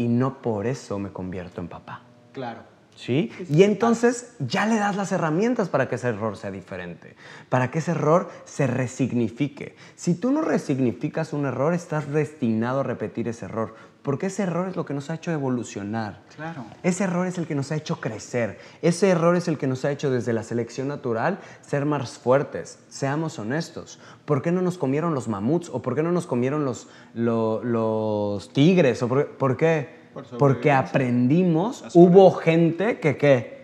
[0.00, 2.00] y no por eso me convierto en papá.
[2.32, 2.62] Claro.
[2.96, 3.30] ¿Sí?
[3.50, 7.16] Y entonces ya le das las herramientas para que ese error sea diferente,
[7.50, 9.76] para que ese error se resignifique.
[9.96, 14.68] Si tú no resignificas un error, estás destinado a repetir ese error, porque ese error
[14.68, 16.20] es lo que nos ha hecho evolucionar.
[16.34, 16.64] Claro.
[16.82, 18.58] Ese error es el que nos ha hecho crecer.
[18.80, 22.78] Ese error es el que nos ha hecho desde la selección natural ser más fuertes.
[22.88, 23.98] Seamos honestos.
[24.24, 25.68] ¿Por qué no nos comieron los mamuts?
[25.68, 29.02] ¿O por qué no nos comieron los, los, tigres?
[29.02, 30.00] ¿O por, qué?
[30.38, 33.60] Porque aprendimos, hubo gente que, ¿qué?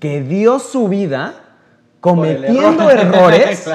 [0.00, 1.56] que dio su vida
[2.00, 3.68] cometiendo errores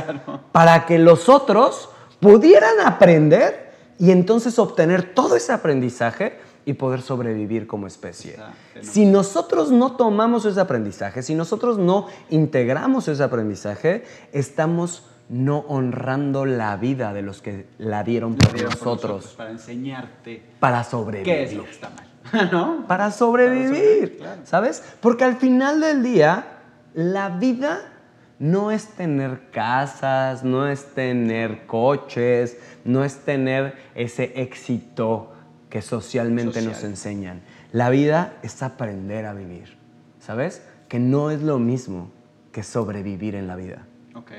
[0.52, 7.68] para que los otros pudieran aprender y entonces obtener todo ese aprendizaje y poder sobrevivir
[7.68, 8.38] como especie.
[8.82, 16.46] Si nosotros no tomamos ese aprendizaje, si nosotros no integramos ese aprendizaje, estamos no honrando
[16.46, 20.44] la vida de los que la dieron por, nosotros, Para enseñarte.
[20.60, 21.34] Para sobrevivir.
[21.34, 22.52] ¿Qué es lo que está mal?
[22.52, 22.86] ¿No?
[22.88, 24.84] Para sobrevivir, ¿sabes?
[25.02, 26.60] Porque al final del día,
[26.94, 27.93] la vida
[28.40, 35.34] no es tener casas, no es tener coches, no es tener ese éxito
[35.70, 37.42] que socialmente nos enseñan.
[37.72, 39.78] La vida es aprender a vivir,
[40.20, 40.62] ¿sabes?
[40.88, 42.12] Que no es lo mismo
[42.52, 43.86] que sobrevivir en la vida.
[44.14, 44.32] Ok.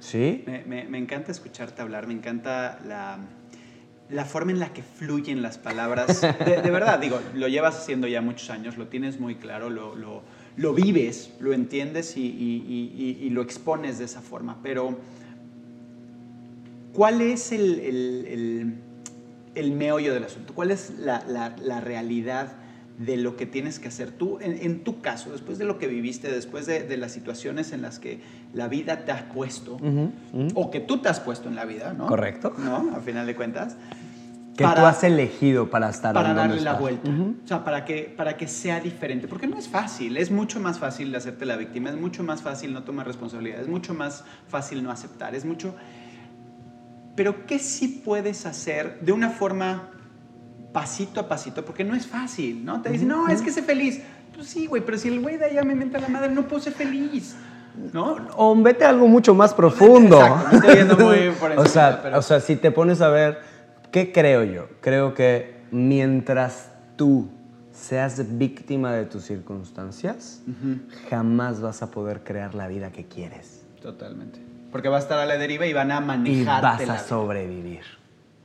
[0.00, 0.44] ¿Sí?
[0.66, 3.18] Me, encanta escucharte hablar, me encanta la,
[4.10, 6.20] la, forma en la que fluyen las palabras.
[6.20, 10.22] De, verdad, digo, lo llevas haciendo ya muchos años, lo tienes muy claro, lo lo
[10.56, 14.58] vives, lo entiendes y, lo expones de esa forma.
[14.62, 14.98] Pero,
[16.92, 18.74] ¿cuál es el,
[19.74, 20.54] meollo del asunto?
[20.54, 22.56] ¿Cuál es la, realidad
[22.98, 26.30] de lo que tienes que hacer tú en, tu caso, después de lo que viviste,
[26.30, 28.20] después de, las situaciones en las que
[28.52, 29.78] la vida te ha puesto,
[30.54, 32.06] o que tú te has puesto en la vida, ¿no?
[32.06, 32.54] Correcto.
[32.58, 32.94] ¿No?
[32.94, 33.76] A final de cuentas
[34.56, 37.10] que tú has elegido para estar para darle la vuelta.
[37.10, 40.78] O sea para que para que sea diferente porque no es fácil es mucho más
[40.78, 44.82] fácil hacerte la víctima es mucho más fácil no tomar responsabilidad es mucho más fácil
[44.82, 45.74] no aceptar es mucho
[47.16, 49.90] pero qué sí puedes hacer de una forma
[50.72, 54.02] pasito a pasito porque no es fácil no te dicen no es que sé feliz
[54.34, 56.62] pues sí güey pero si el güey de allá me menta la madre no puedo
[56.62, 57.36] ser feliz
[57.92, 58.18] ¿No?
[58.36, 60.20] O vete a algo mucho más profundo.
[60.20, 63.08] Exacto, me estoy yendo muy por encima, o, sea, o sea, si te pones a
[63.08, 63.40] ver
[63.92, 64.68] ¿Qué creo yo?
[64.80, 67.28] Creo que mientras tú
[67.72, 70.42] seas víctima de tus circunstancias,
[71.10, 73.66] jamás vas a poder crear la vida que quieres.
[73.82, 74.40] Totalmente.
[74.70, 76.60] Porque va a estar a la deriva y van a manejar.
[76.60, 77.82] Y vas a sobrevivir.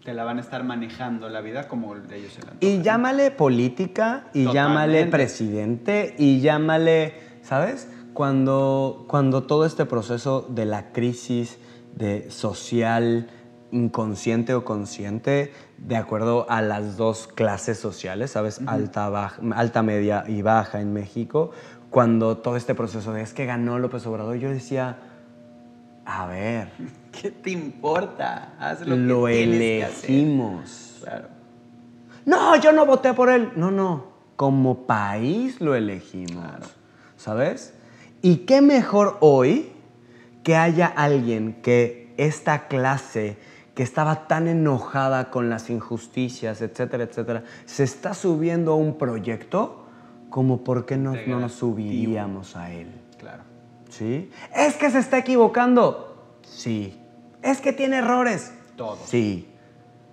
[0.03, 4.27] Te la van a estar manejando la vida como ellos se la Y llámale política,
[4.33, 7.89] y llámale presidente, y llámale, ¿sabes?
[8.13, 11.57] Cuando, cuando todo este proceso de la crisis
[11.95, 13.29] de social,
[13.71, 18.61] inconsciente o consciente de acuerdo a las dos clases sociales, ¿sabes?
[18.65, 19.11] alta,
[19.55, 21.51] alta, media y baja en México.
[21.89, 24.97] Cuando todo este proceso de es que ganó López Obrador, yo decía,
[26.05, 26.69] A ver,
[27.21, 28.53] ¿Qué te importa?
[28.59, 30.09] Haz lo, lo, que tienes que hacer.
[30.11, 30.97] elegimos.
[31.01, 31.27] Claro.
[32.25, 33.51] No, yo no voté por él.
[33.55, 34.05] No, no.
[34.35, 36.45] Como país lo elegimos.
[37.15, 37.73] ¿Sabes?
[38.21, 39.71] ¿Y qué mejor hoy
[40.43, 43.37] que haya alguien que esta clase
[43.77, 49.85] que estaba tan enojada con las injusticias, etcétera, etcétera, se está subiendo a un proyecto
[50.31, 52.89] como por qué no, no nos subiríamos a él?
[53.19, 53.43] Claro.
[53.87, 54.31] ¿Sí?
[54.55, 56.39] Es que se está equivocando.
[56.41, 56.99] Sí.
[57.43, 58.51] Es que tiene errores.
[58.75, 58.97] Todos.
[59.05, 59.47] Sí.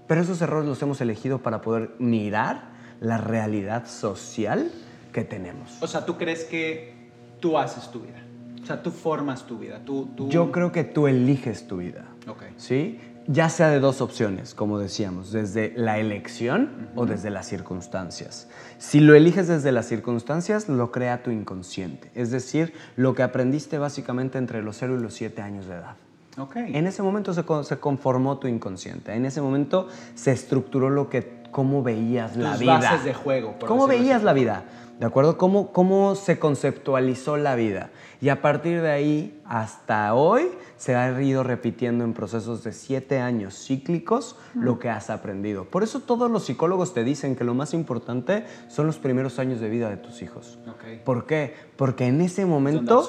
[0.09, 2.69] Pero esos errores los hemos elegido para poder mirar
[3.01, 4.71] la realidad social
[5.11, 5.83] que tenemos.
[5.83, 7.09] O sea, ¿tú crees que
[7.41, 8.23] tú haces tu vida?
[8.63, 9.81] O sea, tú formas tu vida.
[9.83, 10.29] Tú, tú...
[10.29, 12.05] Yo creo que tú eliges tu vida.
[12.29, 12.43] Ok.
[12.59, 13.01] ¿Sí?
[13.27, 18.49] Ya sea de dos opciones, como decíamos, desde la elección o desde las circunstancias.
[18.77, 22.11] Si lo eliges desde las circunstancias, lo crea tu inconsciente.
[22.15, 25.97] Es decir, lo que aprendiste básicamente entre los 0 y los 7 años de edad.
[26.37, 26.57] Ok.
[26.57, 29.15] En ese momento se conformó tu inconsciente.
[29.15, 32.79] En ese momento se estructuró lo que, cómo veías la Tus vida.
[32.81, 34.25] bases de juego, por ¿Cómo veías así.
[34.25, 34.65] la vida?
[34.99, 35.39] ¿De acuerdo?
[35.39, 37.91] ¿Cómo, ¿Cómo se conceptualizó la vida?
[38.21, 43.21] Y a partir de ahí hasta hoy se ha ido repitiendo en procesos de siete
[43.21, 45.65] años cíclicos lo que has aprendido.
[45.67, 49.61] Por eso todos los psicólogos te dicen que lo más importante son los primeros años
[49.61, 50.59] de vida de tus hijos.
[51.05, 51.55] ¿Por qué?
[51.77, 53.07] Porque en ese momento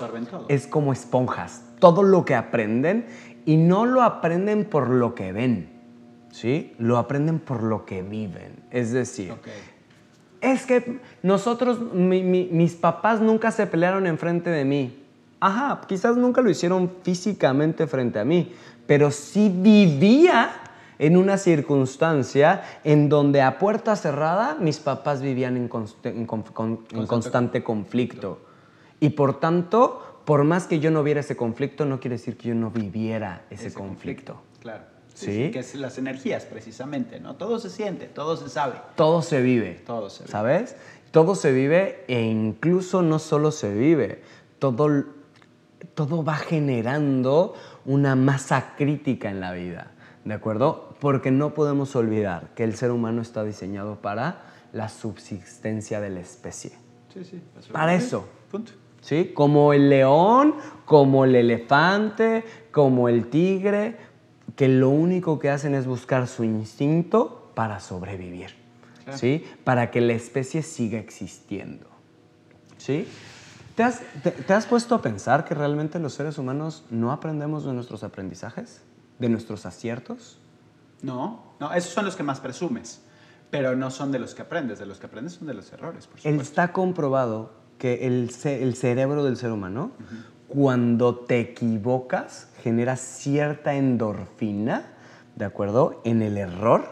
[0.50, 1.64] es como esponjas.
[1.80, 3.08] Todo lo que aprenden
[3.46, 5.75] y no lo aprenden por lo que ven,
[6.36, 6.74] ¿sí?
[6.78, 8.52] Lo aprenden por lo que viven.
[8.72, 9.32] Es decir,
[10.42, 15.02] es que nosotros, mi- mi- mis papás nunca se pelearon enfrente de mí.
[15.40, 18.54] Ajá, quizás nunca lo hicieron físicamente frente a mí,
[18.86, 20.50] pero sí vivía
[21.00, 26.52] en una circunstancia en donde a puerta cerrada mis papás vivían en, const- en conf-
[26.52, 28.40] con- en constante conflicto.
[29.00, 32.50] Y por tanto, por más que yo no viera ese conflicto, no quiere decir que
[32.50, 34.42] yo no viviera ese, conflicto.
[34.62, 34.84] Claro.
[35.16, 35.50] ¿Sí?
[35.52, 37.36] Que es las energías, precisamente, ¿no?
[37.36, 38.76] Todo se siente, todo se sabe.
[38.96, 39.82] Todo se vive.
[39.86, 40.32] Todo se vive.
[40.32, 40.76] ¿Sabes?
[41.12, 44.22] Todo se vive e incluso no solo se vive,
[44.60, 45.06] todo,
[45.94, 47.54] todo va generando
[47.86, 49.92] una masa crítica en la vida,
[50.26, 50.96] ¿de acuerdo?
[51.00, 54.42] Porque no podemos olvidar que el ser humano está diseñado para
[54.74, 56.72] la subsistencia de la especie.
[57.14, 57.42] Sí, sí.
[57.72, 58.28] Para eso.
[58.52, 58.74] Punto.
[59.00, 59.32] ¿Sí?
[59.34, 63.96] Como el león, como el elefante, como el tigre,
[64.56, 68.52] que lo único que hacen es buscar su instinto para sobrevivir.
[69.04, 69.18] Claro.
[69.20, 69.44] ¿Sí?
[69.64, 71.86] Para que la especie siga existiendo.
[72.78, 73.08] ¿Sí?
[73.76, 77.66] ¿Te has, te- te has puesto a pensar que realmente los seres humanos no aprendemos
[77.66, 78.82] de nuestros aprendizajes?
[79.20, 80.38] ¿De nuestros aciertos?
[81.02, 83.02] No, no, esos son los que más presumes,
[83.52, 86.08] pero no son de los que aprendes, de los que aprendes son de los errores,
[86.08, 86.42] por supuesto.
[86.42, 89.92] Está comprobado que el, ce- el cerebro del ser humano,
[90.56, 94.86] cuando te equivocas, genera cierta endorfina,
[95.36, 96.00] ¿de acuerdo?
[96.06, 96.86] En el error,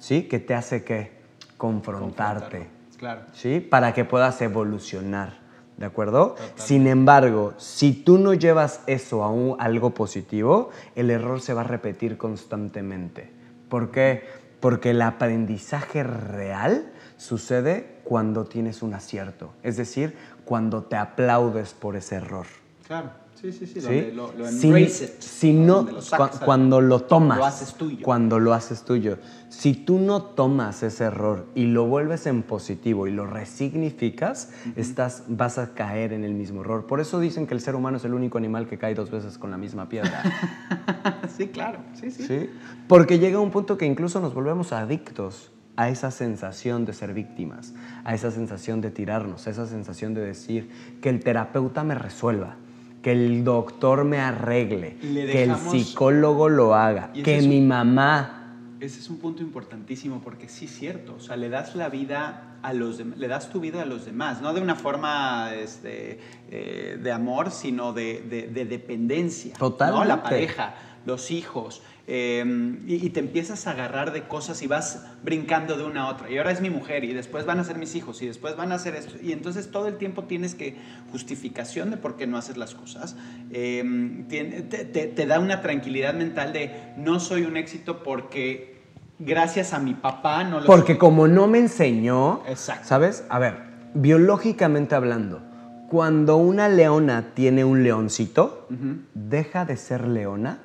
[0.00, 0.24] ¿sí?
[0.24, 1.12] Que te hace que
[1.56, 2.66] confrontarte,
[2.98, 3.20] Claro.
[3.32, 3.60] ¿sí?
[3.60, 5.34] Para que puedas evolucionar,
[5.76, 6.34] ¿de acuerdo?
[6.56, 11.60] Sin embargo, si tú no llevas eso a un- algo positivo, el error se va
[11.60, 13.30] a repetir constantemente.
[13.68, 14.24] ¿Por qué?
[14.58, 21.94] Porque el aprendizaje real sucede cuando tienes un acierto, es decir, cuando te aplaudes por
[21.96, 22.46] ese error.
[22.86, 24.10] Claro, sí, sí, sí, ¿sí?
[24.14, 24.88] lo, lo Si- it,
[25.20, 28.04] si no, lo sacas al- cuando lo tomas, Lo haces tuyo.
[28.04, 29.18] cuando lo haces tuyo.
[29.48, 35.22] Si tú no tomas ese error y lo vuelves en positivo y lo resignificas, estás,
[35.28, 36.86] vas a caer en el mismo error.
[36.86, 39.38] Por eso dicen que el ser humano es el único animal que cae dos veces
[39.38, 40.22] con la misma piedra.
[41.36, 42.26] sí, claro, sí, sí.
[42.26, 42.50] ¿sí?
[42.88, 47.72] Porque llega un punto que incluso nos volvemos adictos a esa sensación de ser víctimas,
[48.04, 50.70] a esa sensación de tirarnos, a esa sensación de decir
[51.00, 52.56] que el terapeuta me resuelva,
[53.04, 58.40] que el doctor me arregle, que el psicólogo lo haga, que un- mi mamá...
[58.80, 62.56] Ese es un punto importantísimo porque sí es cierto, o sea, le das la vida
[62.62, 66.18] a los demás, le das tu vida a los demás, no de una forma este,
[66.50, 69.52] eh, de amor, sino de, de- de dependencia.
[69.52, 69.58] ¿no?
[69.58, 70.08] Totalmente.
[70.08, 70.74] La pareja,
[71.06, 72.44] los hijos, eh,
[72.86, 76.30] y, y te empiezas a agarrar de cosas y vas brincando de una a otra.
[76.30, 78.72] Y ahora es mi mujer, y después van a ser mis hijos, y después van
[78.72, 79.14] a ser esto.
[79.22, 80.76] Y entonces todo el tiempo tienes que
[81.12, 83.16] justificación de por qué no haces las cosas.
[83.52, 88.74] Eh, tiene- te, te- te da una tranquilidad mental de no soy un éxito porque
[89.18, 92.86] gracias a mi papá no lo Porque como no me enseñó, Exacto.
[92.88, 93.24] ¿sabes?
[93.28, 93.56] A ver,
[93.94, 95.40] biológicamente hablando,
[95.88, 98.66] cuando una leona tiene un leoncito,
[99.14, 100.58] deja de ser leona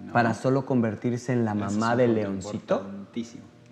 [0.00, 0.12] No.
[0.12, 2.82] para solo convertirse en la mamá del leoncito.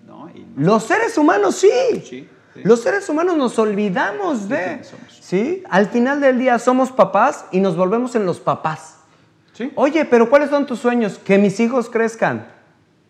[0.07, 0.29] ¿no?
[0.31, 1.71] Y- Los seres humanos sí.
[1.93, 2.61] Sí, sí.
[2.65, 4.81] Los seres humanos nos olvidamos de.
[4.83, 5.19] Sí, somos.
[5.21, 5.63] ¿Sí?
[5.71, 8.97] Al final del día somos papás y nos volvemos en los papás.
[9.53, 9.73] Sí.
[9.75, 11.19] Oye, pero ¿cuáles son tus sueños?
[11.19, 12.47] Que mis hijos crezcan.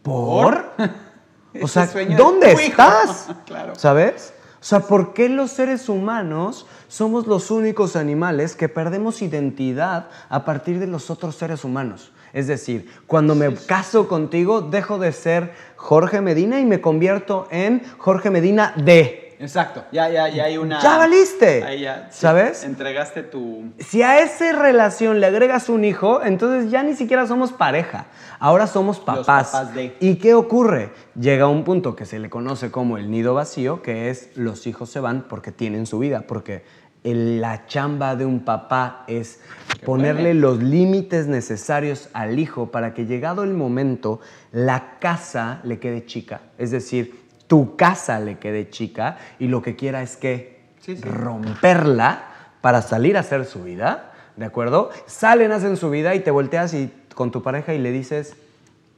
[0.02, 0.72] ¿Por?
[1.62, 3.29] o sea, ¿dónde estás?
[3.46, 3.74] Claro.
[3.76, 4.33] ¿Sabes?
[4.61, 10.44] O sea, ¿por qué los seres humanos somos los únicos animales que perdemos identidad a
[10.44, 12.11] partir de los otros seres humanos?
[12.37, 17.83] Es decir, cuando me caso contigo, dejo de ser Jorge Medina y me convierto en
[17.96, 19.35] Jorge Medina de.
[19.38, 19.85] Exacto.
[19.90, 20.83] Ya, ya, ya hay una.
[20.83, 21.64] ¡Ya valiste!
[21.64, 22.62] Ahí ya, sí, ¿Sabes?
[22.62, 23.72] Entregaste tu.
[23.79, 28.05] Si a esa relación le agregas un hijo, entonces ya ni siquiera somos pareja.
[28.38, 29.53] Ahora somos papás.
[29.53, 29.96] papás de.
[30.01, 30.90] ¿Y qué ocurre?
[31.18, 34.90] Llega un punto que se le conoce como el nido vacío, que es los hijos
[34.90, 36.64] se van porque tienen su vida, porque
[37.07, 39.40] el- la chamba de un papá es
[39.85, 44.21] ponerle los límites necesarios al hijo para que llegado el momento
[44.53, 46.40] la casa le quede chica.
[46.59, 51.03] Es decir, tu casa le quede chica y lo que quiera es que Sí, sí.
[51.03, 52.25] romperla
[52.61, 54.90] para salir a hacer su vida, ¿de acuerdo?
[55.07, 58.35] Salen, hacen su vida y te volteas y, con tu pareja y le dices,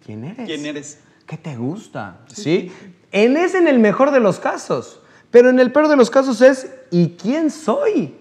[0.05, 0.47] ¿quién eres?
[0.47, 0.99] ¿Quién eres?
[1.27, 2.21] ¿Qué te gusta?
[2.33, 2.73] ¿Sí?
[3.13, 5.03] En ese en el mejor de los casos.
[5.31, 8.15] Pero en el peor de los casos es, ¿y quién soy?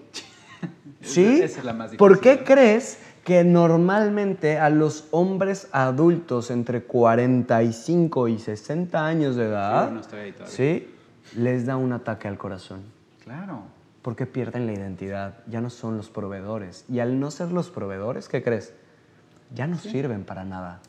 [1.02, 1.40] ¿Sí?
[1.42, 2.46] Esa es la más ¿Por difícil, qué ¿no?
[2.46, 9.94] crees que normalmente a los hombres adultos entre 45 y 60 años de edad, Sí,
[9.94, 10.34] no estoy ahí.
[10.46, 10.94] ¿sí?
[11.36, 12.80] les da un ataque al corazón?
[13.24, 13.62] Claro.
[14.02, 16.84] Porque pierden la identidad, ya no son los proveedores.
[16.90, 18.72] Y al no ser los proveedores, ¿qué crees?
[19.54, 20.80] Ya no sirven para nada.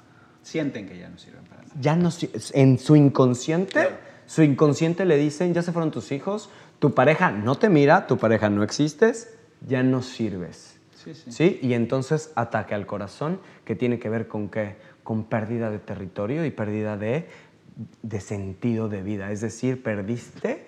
[0.42, 1.74] Sienten que ya no sirven para nada.
[1.82, 2.10] Ya no
[2.54, 3.96] en su inconsciente, Claro.
[4.30, 8.18] Su inconsciente le dicen, ya se fueron tus hijos, tu pareja no te mira, tu
[8.20, 9.34] pareja no existes,
[9.68, 10.78] ya no sirves.
[10.94, 11.32] Sí, sí.
[11.32, 11.60] ¿Sí?
[11.64, 14.76] Y entonces ataque al corazón, que tiene que ver con qué?
[15.04, 17.28] Con pérdida de territorio y pérdida de,
[18.04, 19.32] de sentido de vida.
[19.32, 20.68] Es decir, perdiste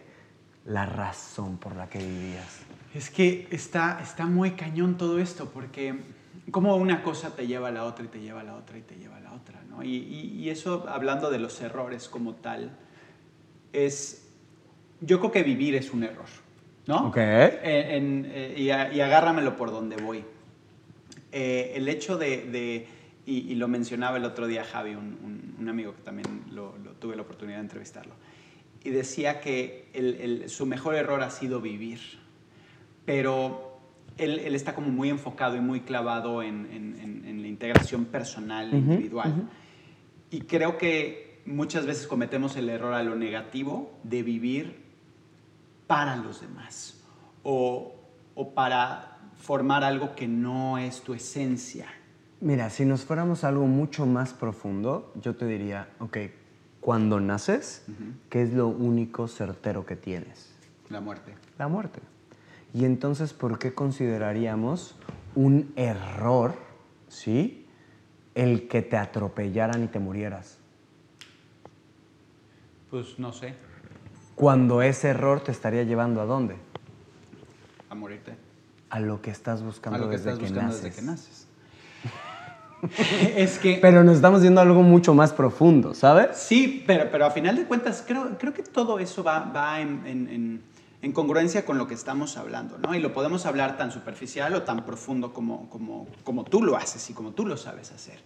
[0.66, 2.62] la razón por la que vivías.
[2.96, 6.00] Es que está, está muy cañón todo esto, porque
[6.50, 8.82] como una cosa te lleva a la otra y te lleva a la otra y
[8.82, 9.84] te lleva a la otra, ¿no?
[9.84, 12.72] Y, y- y eso, hablando de los errores como tal,
[13.74, 14.28] es,
[15.02, 16.26] yo creo que vivir es un error,
[16.88, 17.08] ¿no?
[17.08, 17.18] Ok.
[17.18, 20.24] En- en- eh, y, a- y agárramelo por donde voy.
[21.32, 22.88] Eh, el hecho de, de-
[23.26, 26.78] y, y lo mencionaba el otro día Javi, un, un- un amigo que también lo,
[26.80, 28.14] lo tuve la oportunidad de entrevistarlo,
[28.84, 32.00] y decía que el- el- su mejor error ha sido vivir,
[33.06, 33.80] pero
[34.18, 38.06] él, él está como muy enfocado y muy clavado en, en- en- en la integración
[38.06, 39.50] personal, Ujú, individual.
[40.30, 44.84] Y creo que muchas veces cometemos el error a lo negativo de vivir
[45.88, 47.02] para los demás
[47.44, 47.96] o,
[48.36, 51.88] o para formar algo que no es tu esencia.
[52.40, 56.18] Mira, si nos fuéramos a algo mucho más profundo, yo te diría, ok,
[56.80, 57.86] cuando naces,
[58.30, 60.52] ¿qué es lo único certero que tienes?
[60.90, 61.36] La muerte.
[61.60, 62.02] La muerte.
[62.74, 64.96] Y entonces, ¿por qué consideraríamos
[65.36, 66.56] un error,
[67.08, 67.68] sí,
[68.34, 70.58] el que te atropellaran y te murieras?
[72.92, 73.54] Pues no sé,
[74.36, 76.58] Cuando ese error te estaría llevando a dónde?
[77.90, 78.36] a morirte.
[78.90, 80.84] A lo que estás buscando A lo que desde estás que buscando naces.
[80.84, 81.48] desde que naces.
[83.38, 83.78] es que...
[83.82, 86.38] Pero nos estamos yendo a algo mucho más profundo, ¿sabes?
[86.38, 90.06] Sí, pero, pero a final de cuentas creo, creo que todo eso va, va en,
[90.06, 90.62] en- en-
[91.02, 92.94] en congruencia con lo que estamos hablando, ¿no?
[92.96, 97.10] Y lo podemos hablar tan superficial o tan profundo como, como, como tú lo haces
[97.10, 98.20] y como tú lo sabes hacer.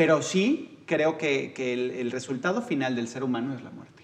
[0.00, 4.02] Pero sí creo que, que el, el resultado final del ser humano es la muerte.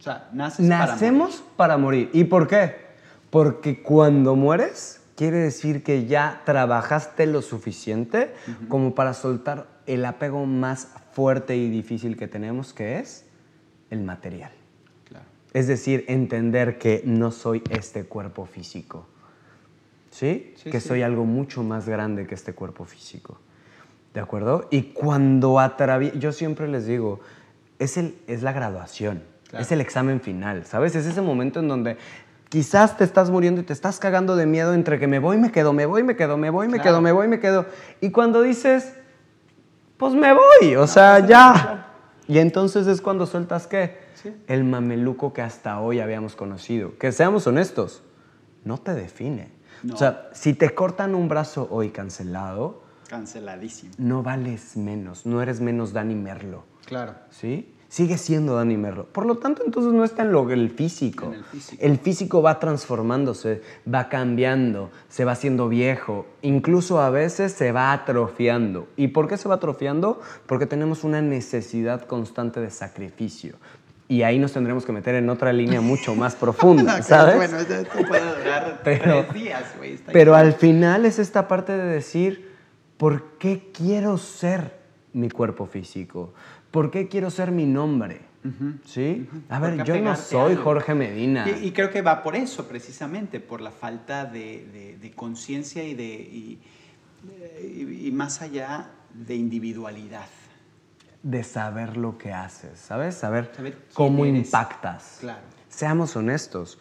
[0.00, 1.44] O sea, naces para Nacemos morir.
[1.56, 2.10] para morir.
[2.12, 2.74] ¿Y por qué?
[3.30, 8.34] Porque cuando mueres, quiere decir que ya trabajaste lo suficiente
[8.68, 13.24] como para soltar el apego más fuerte y difícil que tenemos, que es
[13.90, 14.50] el material.
[15.08, 15.24] Claro.
[15.52, 19.06] Es decir, entender que no soy este cuerpo físico.
[20.10, 20.52] ¿Sí?
[20.56, 20.88] Sí, que sí.
[20.88, 23.38] soy algo mucho más grande que este cuerpo físico.
[24.16, 24.66] ¿De acuerdo?
[24.70, 27.20] Y cuando atravieso, yo siempre les digo,
[27.78, 29.62] es, el, es la graduación, Claro.
[29.62, 30.96] es el examen final, ¿sabes?
[30.96, 31.98] Es ese momento en donde
[32.48, 35.52] quizás te estás muriendo y te estás cagando de miedo entre que me voy, me
[35.52, 36.82] quedo, me voy, me quedo, me voy, me Claro.
[36.92, 37.66] quedo, me voy, me quedo.
[38.00, 38.94] Y cuando dices,
[39.98, 41.86] pues me voy, o sea, pasa ya.
[42.26, 43.98] Y entonces es cuando sueltas qué?
[44.14, 44.34] Sí.
[44.48, 46.96] El mameluco que hasta hoy habíamos conocido.
[46.98, 48.02] Que seamos honestos,
[48.64, 49.50] no te define.
[49.82, 49.92] No.
[49.94, 53.92] O sea, si te cortan un brazo hoy cancelado, Canceladísimo.
[53.98, 57.14] no vales menos, no eres menos Dani Merlo, Claro.
[57.30, 57.72] ¿sí?
[57.88, 59.06] Sigues siendo Dani Merlo.
[59.06, 61.26] Por lo tanto, entonces no está en lo el físico.
[61.26, 61.82] En el físico.
[61.84, 67.92] El físico va transformándose, va cambiando, se va haciendo viejo, incluso a veces se va
[67.92, 68.88] atrofiando.
[68.96, 70.20] ¿Y por qué se va atrofiando?
[70.46, 73.54] Porque tenemos una necesidad constante de sacrificio.
[74.08, 77.36] Y ahí nos tendremos que meter en otra línea mucho más profunda, ¿sabes?
[77.36, 79.98] Bueno, esto puede durar Pero- tres días, güey.
[80.12, 82.45] Pero al final es esta parte de decir,
[82.96, 84.78] ¿por qué quiero ser
[85.12, 86.32] mi cuerpo físico?
[86.70, 88.20] ¿Por qué quiero ser mi nombre?
[88.84, 89.28] ¿Sí?
[89.48, 91.48] A ver, yo no soy Jorge Medina.
[91.48, 96.58] Y, creo que va por eso, precisamente, por la falta de, conciencia y, de,
[98.04, 100.26] y, más allá de individualidad.
[101.22, 103.16] De saber lo que haces, ¿sabes?
[103.16, 103.50] Saber,
[103.94, 105.18] cómo impactas.
[105.20, 105.40] Claro.
[105.68, 106.78] Seamos honestos,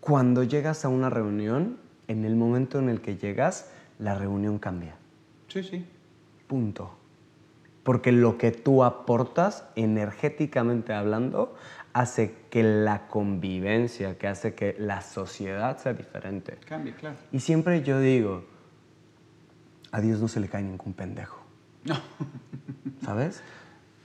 [0.00, 4.96] cuando llegas a una reunión, en el momento en el que llegas, la reunión cambia.
[5.48, 5.84] Sí, sí.
[6.46, 6.96] Punto
[7.86, 11.54] porque lo que tú aportas energéticamente hablando
[11.92, 16.58] hace que la convivencia, que hace que la sociedad sea diferente.
[16.66, 17.14] Cambie, claro.
[17.30, 18.44] Y siempre yo digo,
[19.92, 21.40] a Dios no se le cae ningún pendejo.
[21.84, 21.94] No.
[23.04, 23.40] ¿Sabes?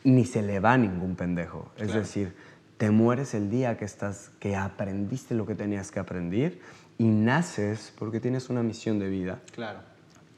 [0.03, 1.71] Ni se le va ningún pendejo.
[1.75, 2.35] Es decir,
[2.77, 6.59] te mueres el día que estás, que aprendiste lo que tenías que aprender
[6.99, 9.41] y naces porque tienes una misión de vida.
[9.55, 9.90] Claro.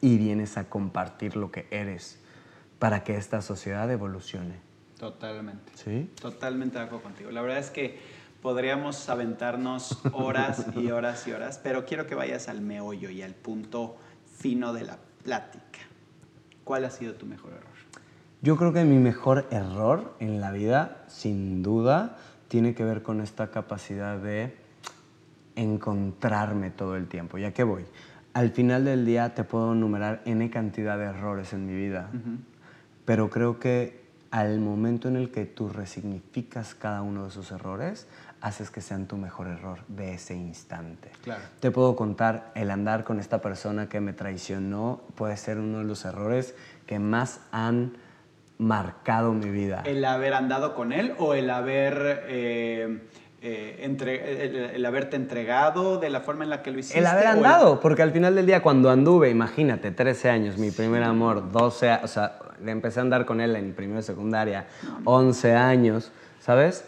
[0.03, 2.19] Y vienes a compartir lo que eres
[2.77, 4.59] para que esta sociedad evolucione.
[4.99, 5.71] Totalmente.
[5.75, 6.11] ¿Sí?
[6.19, 7.31] Totalmente de acuerdo contigo.
[7.31, 8.01] La verdad es que
[8.41, 13.33] podríamos aventarnos horas y horas y horas, pero quiero que vayas al meollo y al
[13.33, 13.95] punto
[14.37, 15.79] fino de la plática.
[16.65, 17.71] ¿Cuál ha sido tu mejor error?
[18.41, 22.17] Yo creo que mi mejor error en la vida, sin duda,
[22.49, 24.57] tiene que ver con esta capacidad de
[25.55, 27.37] encontrarme todo el tiempo.
[27.37, 27.85] ¿Ya qué voy?
[28.33, 32.09] Al final del día te puedo enumerar N cantidad de errores en mi vida.
[33.05, 38.07] Pero creo que al momento en el que tú resignificas cada uno de esos errores,
[38.41, 41.11] haces que sean tu mejor error de ese instante.
[41.23, 41.43] Claro.
[41.59, 45.83] Te puedo contar, el andar con esta persona que me traicionó puede ser uno de
[45.83, 46.55] los errores
[46.87, 47.93] que más han
[48.57, 49.83] marcado mi vida.
[49.85, 52.23] ¿El haber andado con él o el haber...
[52.27, 53.07] Eh,
[53.45, 56.99] eh, entre, el, haberte entregado de la forma en la que lo hiciste.
[56.99, 61.03] El haber andado, porque al final del día cuando anduve, imagínate, 13 años, mi primer
[61.03, 64.67] amor, 12, o sea, empecé a andar con él en primera secundaria,
[65.03, 66.85] 11 años, ¿sabes?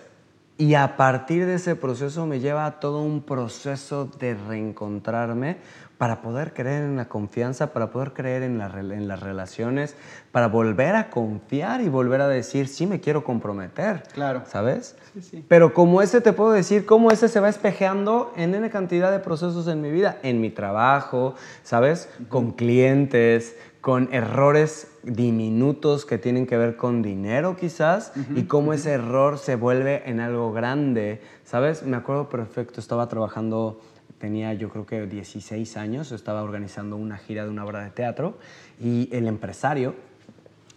[0.58, 5.58] Y a partir de ese proceso me lleva a todo un proceso de reencontrarme
[5.97, 9.95] para poder creer en la confianza, para poder creer en, en, las relaciones,
[10.31, 14.03] para volver a confiar y volver a decir, sí me quiero comprometer.
[14.13, 14.43] Claro.
[14.45, 14.95] ¿Sabes?
[15.13, 15.45] Sí, sí.
[15.47, 19.19] Pero como ese te puedo decir, cómo ese se va espejeando en N cantidad de
[19.19, 22.09] procesos en mi vida, en mi trabajo, ¿sabes?
[22.29, 28.93] Con clientes, con errores diminutos que tienen que ver con dinero quizás y cómo ese
[28.93, 31.83] error se vuelve en algo grande, ¿sabes?
[31.83, 33.79] Me acuerdo perfecto, estaba trabajando,
[34.20, 38.38] tenía yo creo que 16 años, estaba organizando una gira de una obra de teatro
[38.82, 39.95] y el empresario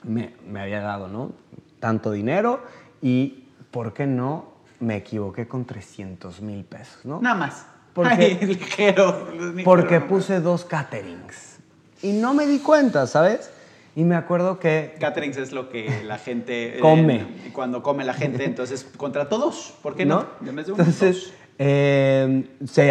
[0.04, 1.32] me, me había dado, ¿no?
[1.80, 2.62] Tanto dinero
[3.02, 4.52] y, ¿por qué no?
[4.80, 7.20] Me equivoqué con 300 mil pesos, ¿no?
[7.20, 7.66] Nada más.
[7.92, 9.28] Porque, ligero.
[9.64, 11.58] Porque puse dos caterings
[12.02, 13.50] y no me di cuenta, ¿sabes?
[13.96, 14.94] Y me acuerdo que...
[15.00, 16.76] Caterings es lo que la gente...
[16.76, 17.26] Eh, come.
[17.52, 20.26] cuando come la gente, entonces, contra todos, ¿por qué no?
[20.40, 22.86] entonces, eh, se,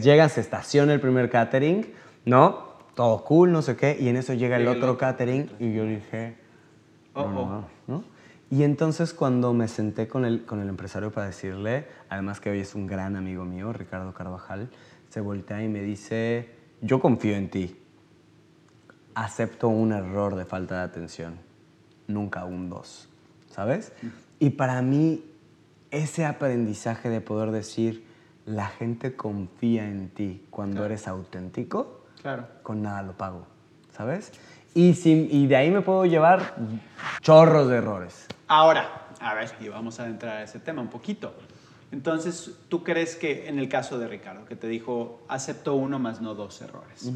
[0.00, 1.86] llega, se estaciona el primer catering,
[2.26, 2.70] ¿no?
[2.94, 6.36] Todo cool, no sé qué, y en eso llega el otro catering y yo dije...
[7.14, 7.64] Oh, oh.
[7.88, 8.04] no,
[8.50, 12.60] Y entonces cuando me senté con el, con el empresario para decirle, además que hoy
[12.60, 14.70] es un gran amigo mío, Ricardo Carvajal,
[15.08, 16.50] se voltea y me dice,
[16.82, 17.76] yo confío en ti,
[19.14, 21.38] acepto un error de falta de atención,
[22.06, 23.08] nunca un dos,
[23.50, 23.92] ¿sabes?
[24.38, 25.24] Y para mí,
[25.90, 28.09] ese aprendizaje de poder decir,
[28.50, 32.46] la gente confía en ti cuando eres auténtico, claro.
[32.62, 33.46] con nada lo pago,
[33.96, 34.32] ¿sabes?
[34.74, 36.54] Y, sin, y de ahí me puedo llevar
[37.20, 38.26] chorros de errores.
[38.48, 41.34] Ahora, a ver, y vamos a entrar a ese tema un poquito.
[41.92, 46.20] Entonces, ¿tú crees que en el caso de Ricardo, que te dijo, acepto uno más
[46.20, 47.10] no dos errores?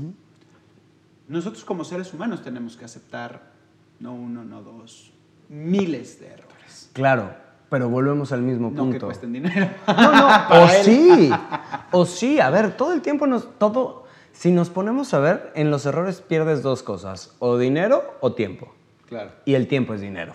[1.26, 3.54] nosotros como seres humanos tenemos que aceptar
[3.98, 5.10] no uno, no dos,
[5.48, 6.90] miles de errores.
[6.92, 7.34] Claro,
[7.74, 8.84] pero volvemos al mismo punto.
[8.84, 9.68] No que cuesten dinero.
[9.88, 10.28] No, no,
[10.62, 11.28] o sí,
[11.90, 15.72] o sí, a ver, todo el tiempo nos, todo, si nos ponemos a ver, en
[15.72, 18.72] los errores pierdes dos cosas, o dinero o tiempo.
[19.08, 19.32] Claro.
[19.44, 20.34] Y el tiempo es dinero.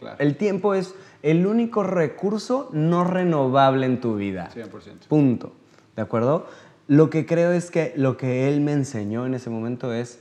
[0.00, 0.16] Claro.
[0.18, 4.50] El tiempo es el único recurso no renovable en tu vida.
[4.52, 5.06] 100%.
[5.06, 5.52] Punto.
[5.94, 6.48] ¿De acuerdo?
[6.88, 10.18] Lo que creo es que lo que él me enseñó en ese momento es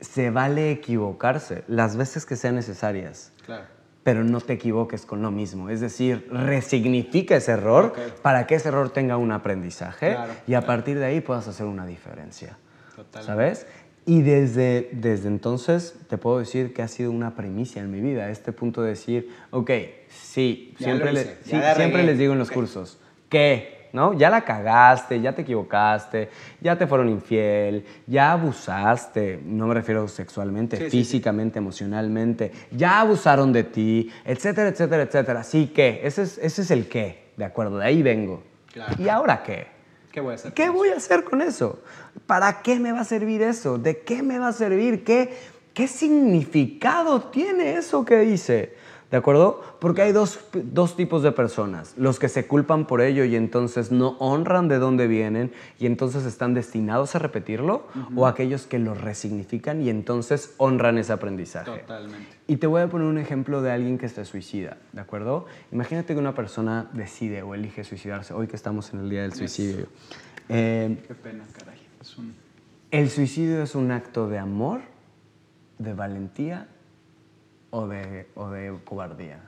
[0.00, 3.32] se vale equivocarse las veces que sean necesarias.
[3.44, 3.73] Claro.
[4.04, 5.70] Pero no te equivoques con lo mismo.
[5.70, 10.98] Es decir, resignifica ese error para que ese error tenga un aprendizaje y a partir
[10.98, 12.58] de ahí puedas hacer una diferencia.
[13.20, 13.66] ¿Sabes?
[14.06, 18.28] Y desde, desde entonces te puedo decir que ha sido una primicia en mi vida,
[18.28, 19.70] este punto de decir, ok,
[20.08, 22.98] sí, siempre, siempre les digo en los cursos,
[23.30, 24.12] que ¿no?
[24.12, 26.28] Ya la cagaste, ya te equivocaste,
[26.60, 33.00] ya te fueron infiel, ya abusaste, no me refiero sexualmente, Sí, sí, físicamente, emocionalmente, ya
[33.00, 35.40] abusaron de ti, etcétera, etcétera, etcétera.
[35.40, 37.78] Así que, ese es, ese es el qué, ¿de acuerdo?
[37.78, 38.42] De ahí vengo.
[38.72, 38.96] Claro.
[38.98, 39.68] ¿Y ahora qué?
[40.10, 40.52] ¿Qué voy a hacer?
[40.54, 41.80] ¿Qué voy a hacer con eso?
[42.26, 43.78] ¿Para qué me va a servir eso?
[43.78, 45.04] ¿De qué me va a servir?
[45.04, 45.32] ¿Qué,
[45.72, 48.74] qué significado tiene eso que hice?
[49.14, 49.62] ¿De acuerdo?
[49.78, 51.94] Porque hay dos, dos tipos de personas.
[51.96, 56.24] Los que se culpan por ello y entonces no honran de dónde vienen y entonces
[56.24, 57.86] están destinados a repetirlo,
[58.16, 61.70] o aquellos que lo resignifican y entonces honran ese aprendizaje.
[61.70, 62.26] Totalmente.
[62.48, 65.46] Y te voy a poner un ejemplo de alguien que se suicida, ¿de acuerdo?
[65.70, 69.32] Imagínate que una persona decide o elige suicidarse, hoy que estamos en el Día del
[69.32, 69.86] Suicidio.
[70.48, 71.78] Eh, Qué pena, caray.
[72.00, 72.34] Es un...
[72.90, 74.80] ¿El suicidio es un acto de amor,
[75.78, 76.66] de valentía
[77.74, 79.40] o de, o de cobardía?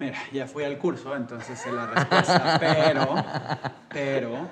[0.00, 3.24] Mira, ya fui al curso, entonces sé la respuesta, pero,
[3.92, 4.48] pero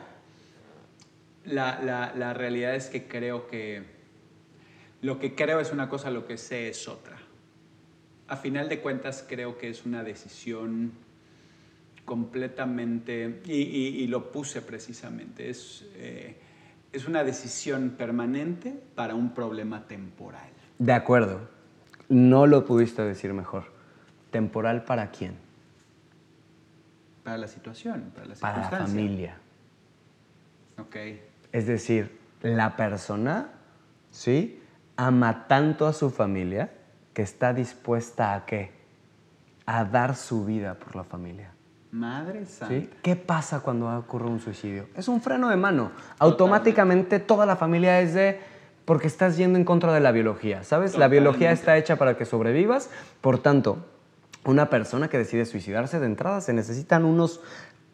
[1.46, 3.82] la, la, la realidad es que creo que
[5.02, 7.16] lo que creo es una cosa, lo que sé es otra.
[8.28, 10.92] A final de cuentas creo que es una decisión
[12.04, 16.36] completamente, y, y- y lo puse precisamente, es, eh,
[16.92, 20.50] es una decisión permanente para un problema temporal.
[20.78, 21.48] De acuerdo,
[22.10, 23.64] no lo pudiste decir mejor.
[24.30, 25.36] ¿Temporal para quién?
[27.24, 29.36] Para la situación, para la Para la familia.
[30.78, 30.96] Ok.
[31.52, 33.52] Es decir, la persona,
[34.10, 34.62] ¿sí?
[34.96, 36.72] Ama tanto a su familia
[37.14, 38.72] que está dispuesta a qué?
[39.66, 41.52] A dar su vida por la familia.
[41.92, 42.74] Madre santa.
[42.74, 42.90] ¿sí?
[43.02, 44.88] ¿Qué pasa cuando ocurre un suicidio?
[44.94, 45.92] Es un freno de mano.
[46.18, 48.40] Automáticamente toda la familia es de...
[48.90, 50.98] Porque estás yendo en contra de la biología, ¿sabes?
[50.98, 52.90] La biología está hecha para que sobrevivas.
[53.20, 53.86] Por tanto,
[54.44, 57.40] una persona que decide suicidarse de entrada se necesitan unos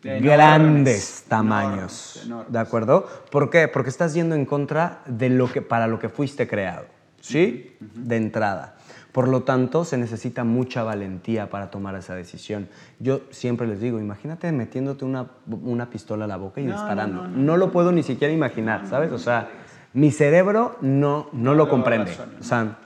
[0.03, 1.73] Enormes, grandes tamaños.
[2.17, 2.53] enormes, enormes.
[2.55, 3.07] ¿De acuerdo?
[3.31, 3.69] ¿Por qué?
[3.69, 6.87] Porque estás yendo en contra de lo que, para lo que fuiste creado.
[7.21, 7.77] ¿Sí?
[7.95, 8.77] De entrada.
[9.13, 12.71] Por lo tanto, se necesita mucha valentía para tomar esa decisión.
[13.01, 17.23] Yo siempre les digo, imagínate metiéndote una, una pistola a la boca y No, disparando.
[17.25, 19.13] no, No, no, lo puedo ni siquiera imaginar, ¿sabes?
[19.13, 19.51] O sea,
[19.97, 22.15] mi cerebro no, no lo comprende.
[22.39, 22.77] O sea,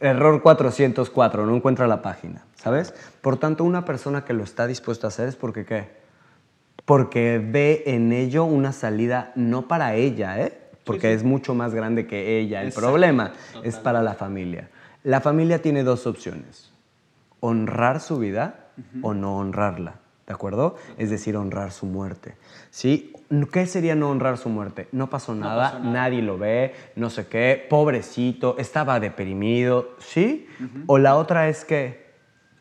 [0.00, 2.94] error 404, no encuentra la página, ¿sabes?
[3.20, 5.90] Por tanto, una persona que lo está dispuesta a hacer es porque, ¿qué?
[6.86, 10.58] Porque ve en ello una salida no para ella, ¿eh?
[10.84, 11.16] Porque sí.
[11.16, 12.62] es mucho más grande que ella.
[12.62, 14.70] El Exacto, problema es para la familia.
[15.02, 16.72] La familia tiene dos opciones.
[17.40, 18.68] Honrar su vida
[19.02, 19.96] o no honrarla.
[20.26, 20.76] ¿De acuerdo?
[20.96, 22.36] Es decir, honrar su muerte.
[22.70, 23.13] ¿Sí?
[23.52, 24.88] ¿Qué sería no honrar su muerte?
[24.92, 25.92] No pasó nada, pasó nada.
[25.92, 30.46] nadie lo ve, no sé qué, pobrecito, estaba deprimido, ¿sí?
[30.86, 32.04] O la otra es que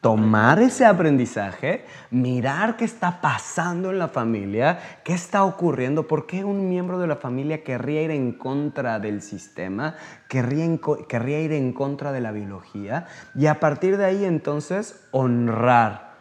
[0.04, 6.44] tomar ese aprendizaje, mirar qué está pasando en la familia, qué está ocurriendo, por qué
[6.44, 9.96] un miembro de la familia querría ir en contra del sistema,
[10.28, 16.16] querría, querría ir en contra de la biología, y a partir de ahí entonces honrar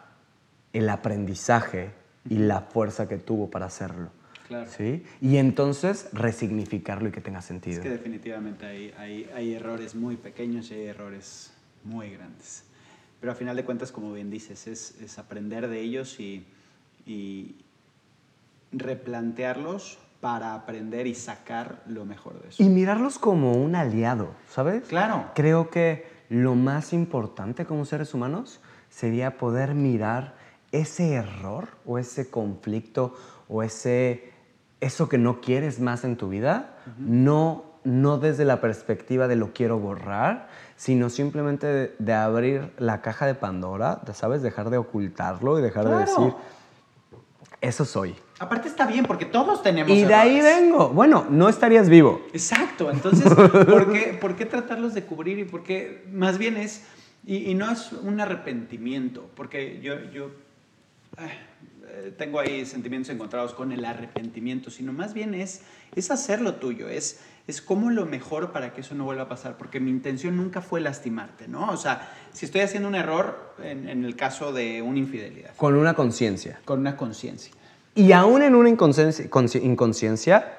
[0.71, 1.91] el aprendizaje
[2.29, 4.11] y la fuerza que tuvo para hacerlo.
[4.53, 4.71] Claro.
[4.75, 5.03] ¿sí?
[5.21, 7.77] Y entonces resignificarlo y que tenga sentido.
[7.77, 12.63] Es que definitivamente hay, hay, hay errores muy pequeños y hay errores muy grandes.
[13.19, 16.45] Pero a final de cuentas, como bien dices, es, es aprender de ellos y,
[17.05, 17.55] y
[18.71, 22.63] replantearlos para aprender y sacar lo mejor de eso.
[22.63, 24.83] Y mirarlos como un aliado, ¿sabes?
[24.87, 25.31] Claro.
[25.35, 30.35] Creo que lo más importante como seres humanos sería poder mirar
[30.71, 33.15] ese error o ese conflicto
[33.47, 34.32] o ese
[34.83, 39.53] eso que no quieres más en tu vida, no, no desde la perspectiva de lo
[39.53, 44.41] quiero borrar, sino simplemente de, de abrir la caja de Pandora, ¿sabes?
[44.41, 46.33] Dejar de ocultarlo y dejar de decir,
[47.61, 48.15] eso soy.
[48.39, 50.89] Aparte está bien, porque todos tenemos Y de ahí vengo.
[50.89, 52.21] Bueno, no estarías vivo.
[52.33, 55.39] Exacto, entonces, ¿por qué, por qué tratarlos de cubrir?
[55.39, 56.83] Y por qué, más bien es,
[57.25, 60.31] y, y no es un arrepentimiento, porque yo, yo
[61.19, 61.31] eh,
[62.17, 65.61] tengo ahí sentimientos encontrados con el arrepentimiento, sino más bien es,
[65.95, 69.29] es hacer lo tuyo, es, es como lo mejor para que eso no vuelva a
[69.29, 71.69] pasar, porque mi intención nunca fue lastimarte, ¿no?
[71.71, 75.75] O sea, si estoy haciendo un error, en, en el caso de una infidelidad, Con
[75.75, 76.59] una conciencia.
[76.65, 77.53] con una conciencia.
[77.95, 80.57] Y aún en una inconsciencia, consci- inconsciencia,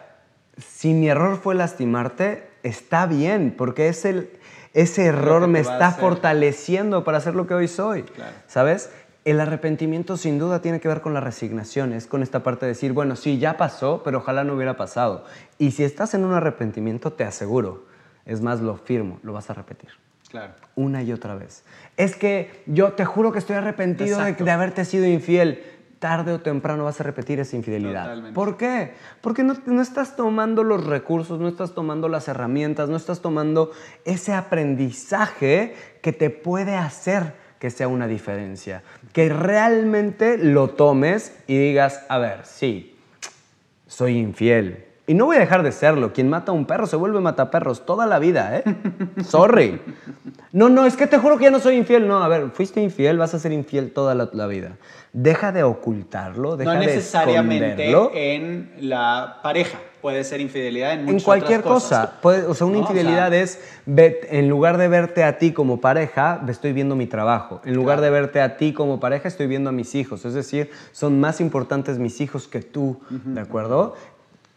[0.59, 4.31] si mi error fue lastimarte, está bien, porque es el,
[4.73, 8.03] ese error me está fortaleciendo para hacer lo que hoy soy.
[8.05, 8.33] Claro.
[8.47, 8.91] ¿Sabes?
[9.25, 12.73] El arrepentimiento sin duda tiene que ver con la resignación, es con esta parte de
[12.73, 15.25] decir, bueno, sí, ya pasó, pero ojalá no hubiera pasado.
[15.59, 17.87] Y si estás en un arrepentimiento, te aseguro,
[18.27, 19.91] es más, lo firmo, lo vas a repetir
[20.29, 20.53] Claro.
[20.75, 21.65] una y otra vez.
[21.97, 25.63] Es que yo te juro que estoy arrepentido de, haberte sido infiel.
[26.01, 28.03] tarde o temprano vas a repetir esa infidelidad.
[28.03, 28.35] Totalmente.
[28.35, 28.93] ¿Por qué?
[29.23, 33.71] Porque no, no estás tomando los recursos, no estás tomando las herramientas, no estás tomando
[34.05, 38.83] ese aprendizaje que te puede hacer que sea una diferencia.
[39.13, 42.97] Que realmente lo tomes y digas, a ver, sí,
[43.87, 44.85] soy infiel.
[45.07, 46.15] Y no voy a dejar de serlo.
[46.15, 48.65] Quien mata a un perro se vuelve mataperros toda la vida, ¿eh?
[49.25, 49.81] Sorry.
[50.53, 52.09] No, no, es que te juro que ya no soy infiel.
[52.09, 54.77] No, a ver, fuiste infiel, vas a ser infiel toda la, la vida.
[55.13, 58.13] Deja de ocultarlo, deja no de necesariamente esconderlo.
[58.15, 59.79] en la pareja.
[60.05, 62.09] Puede ser infidelidad en En cualquier otras cosas.
[62.09, 62.21] cosa.
[62.21, 62.85] Puede- o sea, una ¿No?
[62.85, 66.95] O sea, infidelidad es, ve- en lugar de verte a ti como pareja, estoy viendo
[66.95, 67.63] mi trabajo.
[67.65, 70.27] En lugar de verte a ti como pareja, estoy viendo a mis hijos.
[70.27, 73.95] Es decir, son más importantes mis hijos que tú, ¿de acuerdo?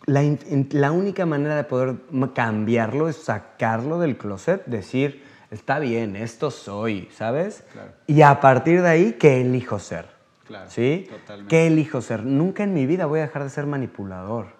[0.06, 1.96] La, única manera de poder
[2.34, 7.64] cambiarlo es sacarlo del closet, decir, está bien, esto soy, ¿sabes?
[7.72, 7.92] Claro.
[8.06, 10.08] Y a partir de ahí, ¿qué elijo ser?
[10.46, 11.08] Claro, ¿Sí?
[11.10, 11.50] totalmente.
[11.50, 12.26] ¿Qué elijo ser?
[12.26, 14.57] Nunca en mi vida voy a dejar de ser manipulador.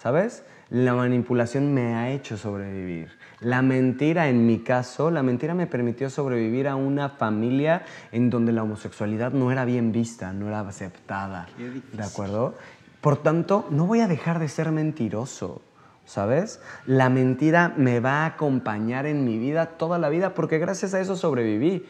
[0.00, 0.44] ¿Sabes?
[0.70, 3.10] La manipulación me ha hecho sobrevivir.
[3.40, 8.52] La mentira, en mi caso, la mentira me permitió sobrevivir a una familia en donde
[8.52, 11.48] la homosexualidad no era bien vista, no era aceptada.
[11.92, 12.54] ¿De acuerdo?
[13.02, 15.60] Por tanto, no voy a dejar de ser mentiroso.
[16.06, 16.62] ¿Sabes?
[16.86, 21.00] La mentira me va a acompañar en mi vida toda la vida porque gracias a
[21.00, 21.84] eso sobreviví.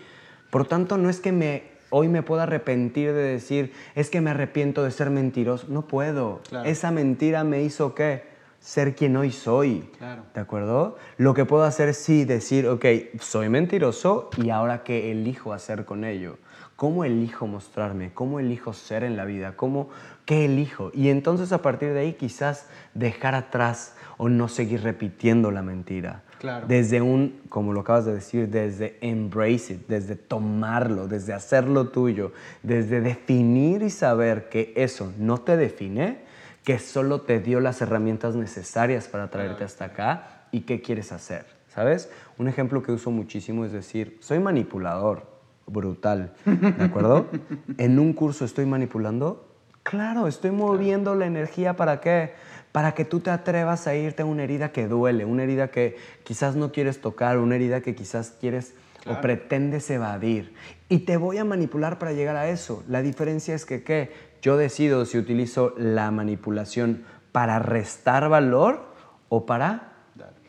[0.50, 4.30] Por tanto, no es que me, hoy me pueda arrepentir de decir, es que me
[4.30, 5.66] arrepiento de ser mentiroso.
[5.68, 6.40] No puedo.
[6.48, 6.68] Claro.
[6.68, 8.30] Esa mentira me hizo qué?
[8.60, 9.90] Ser quien hoy soy.
[9.98, 10.22] Claro.
[10.34, 10.96] ¿De acuerdo?
[11.16, 12.84] Lo que puedo hacer es sí decir, ok,
[13.20, 16.38] soy mentiroso y ahora qué elijo hacer con ello.
[16.76, 18.12] ¿Cómo elijo mostrarme?
[18.14, 19.54] ¿Cómo elijo ser en la vida?
[19.54, 19.90] ¿Cómo,
[20.30, 20.92] ¿Qué elijo?
[20.94, 26.22] Y entonces a partir de ahí quizás dejar atrás o no seguir repitiendo la mentira.
[26.38, 26.68] Claro.
[26.68, 32.30] Desde un, como lo acabas de decir, desde embrace it, desde tomarlo, desde hacerlo tuyo,
[32.62, 36.18] desde definir y saber que eso no te define,
[36.62, 41.44] que solo te dio las herramientas necesarias para traerte hasta acá y qué quieres hacer,
[41.66, 42.08] ¿sabes?
[42.38, 45.26] Un ejemplo que uso muchísimo es decir, soy manipulador,
[45.66, 47.26] brutal, ¿de acuerdo?
[47.78, 49.49] en un curso estoy manipulando,
[49.90, 52.32] claro, estoy moviendo la energía para qué?
[52.70, 55.96] Para que tú te atrevas a irte a una herida que duele, una herida que
[56.22, 59.18] quizás no quieres tocar, una herida que quizás quieres Claro.
[59.18, 60.54] o pretendes evadir.
[60.90, 62.84] Y te voy a manipular para llegar a eso.
[62.86, 64.12] La diferencia es que, ¿qué?
[64.42, 68.84] Yo decido si utilizo la manipulación para restar valor
[69.30, 69.92] o para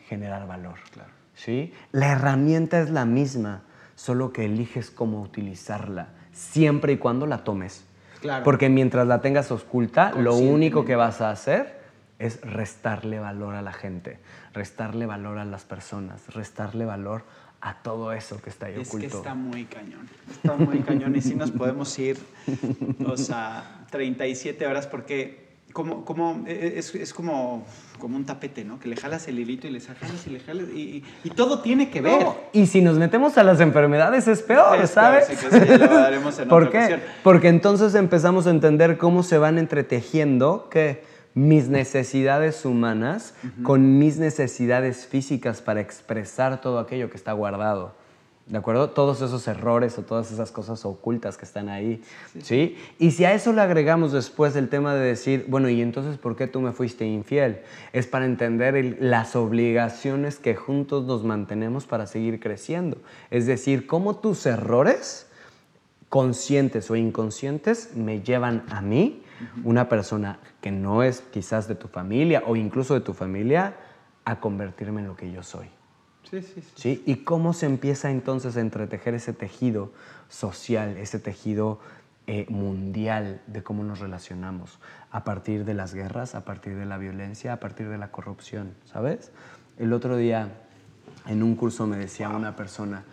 [0.06, 0.74] generar valor.
[0.92, 1.10] Claro.
[1.34, 1.72] ¿Sí?
[1.92, 3.62] La herramienta es la misma,
[3.94, 7.84] solo que eliges cómo utilizarla, siempre y cuando la tomes.
[8.22, 8.44] Claro.
[8.44, 11.82] Porque mientras la tengas oculta, lo único que vas a hacer
[12.18, 14.18] es restarle valor a la gente,
[14.54, 17.24] restarle valor a las personas, restarle valor
[17.60, 19.18] a todo eso que está ahí Es que oculto.
[19.18, 20.08] está muy cañón.
[20.30, 21.14] Está muy cañón.
[21.16, 22.18] Y sí nos podemos ir,
[23.06, 25.41] o sea, 37 horas porque
[25.72, 27.64] como, como, eh, es, es como,
[27.98, 28.78] como un tapete, ¿no?
[28.78, 31.60] Que le jalas el hilito y le jalas y le jalas y, y- y todo
[31.60, 32.20] tiene que ver.
[32.22, 35.26] No, y si nos metemos a las enfermedades es peor, Es peor, ¿sabes?
[35.26, 36.78] sí, que sí, lo daremos en ¿Por otra qué?
[36.94, 37.00] ocasión.
[37.22, 41.04] Porque entonces empezamos a entender cómo se van entretejiendo que
[41.34, 47.94] mis necesidades humanas con mis necesidades físicas para expresar todo aquello que está guardado.
[48.46, 48.90] ¿De acuerdo?
[48.90, 52.02] Todos esos errores o todas esas cosas ocultas que están ahí.
[52.42, 52.76] ¿Sí?
[52.98, 56.34] Y si a eso le agregamos después el tema de decir, bueno, ¿y entonces por
[56.34, 57.60] qué tú me fuiste infiel?
[57.92, 62.98] Es para entender el- las obligaciones que juntos nos mantenemos para seguir creciendo.
[63.30, 65.28] Es decir, cómo tus errores
[66.08, 69.22] conscientes o inconscientes me llevan a mí,
[69.64, 73.74] una persona que no es quizás de tu familia o incluso de tu familia,
[74.24, 75.66] a convertirme en lo que yo soy.
[76.32, 76.72] Sí, sí, sí.
[76.76, 77.02] ¿sí?
[77.04, 79.92] ¿Y cómo se empieza entonces a entretejer ese tejido
[80.30, 81.78] social, ese tejido
[82.26, 84.78] eh, mundial de cómo nos relacionamos?
[85.10, 88.72] A partir de las guerras, a partir de la violencia, a partir de la corrupción,
[88.90, 89.30] ¿sabes?
[89.78, 90.48] El otro día
[91.26, 93.04] en un curso me decía una persona,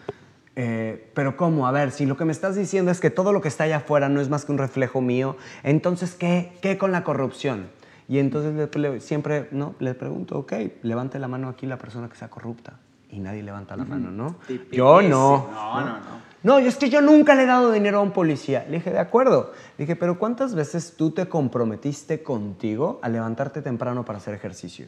[0.55, 1.67] eh, pero ¿cómo?
[1.67, 3.77] A ver, si lo que me estás diciendo es que todo lo que está allá
[3.77, 7.67] afuera no es más que un reflejo mío, entonces ¿qué, qué con la corrupción?
[8.07, 9.75] Y entonces le- le- siempre ¿no?
[9.79, 10.53] le pregunto, ok,
[10.83, 12.79] levante la mano aquí la persona que sea corrupta.
[13.11, 14.35] Y nadie levanta la mano, ¿no?
[14.71, 15.49] Yo no.
[15.51, 16.19] No, no, no.
[16.41, 18.65] No, es que yo nunca le he dado dinero a un policía.
[18.69, 19.51] Le dije, de acuerdo.
[19.77, 24.87] Le dije, pero ¿cuántas veces tú te comprometiste contigo a levantarte temprano para hacer ejercicio?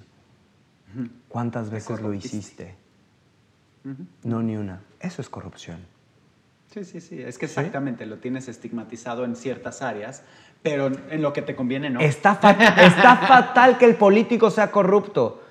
[1.28, 2.76] ¿Cuántas veces lo hiciste?
[4.24, 4.82] No, ni una.
[5.00, 5.80] Eso es corrupción.
[6.74, 7.22] Sí, sí, sí.
[7.22, 10.24] Es que exactamente lo tienes estigmatizado en ciertas áreas,
[10.62, 12.00] pero en lo que te conviene no.
[12.00, 15.42] Está, fa- está fatal que el político sea corrupto.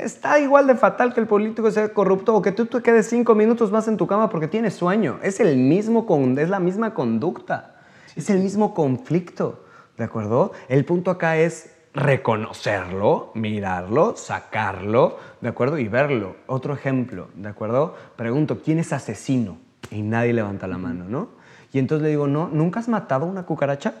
[0.00, 3.34] Está igual de fatal que el político sea corrupto o que tú te quedes cinco
[3.34, 5.18] minutos más en tu cama porque tienes sueño.
[5.22, 7.76] Es, el mismo con, es la misma conducta.
[8.16, 9.64] es el mismo conflicto.
[9.96, 10.52] ¿De acuerdo?
[10.68, 15.78] El punto acá es reconocerlo, mirarlo, sacarlo, ¿de acuerdo?
[15.78, 16.36] Y verlo.
[16.46, 17.94] Otro ejemplo, ¿de acuerdo?
[18.16, 19.58] Pregunto, ¿quién es asesino?
[19.90, 21.30] Y nadie levanta la mano, ¿no?
[21.72, 23.94] Y entonces le digo, no, ¿nunca has matado una cucaracha?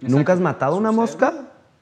[0.00, 1.32] ¿Nunca has matado una mosca?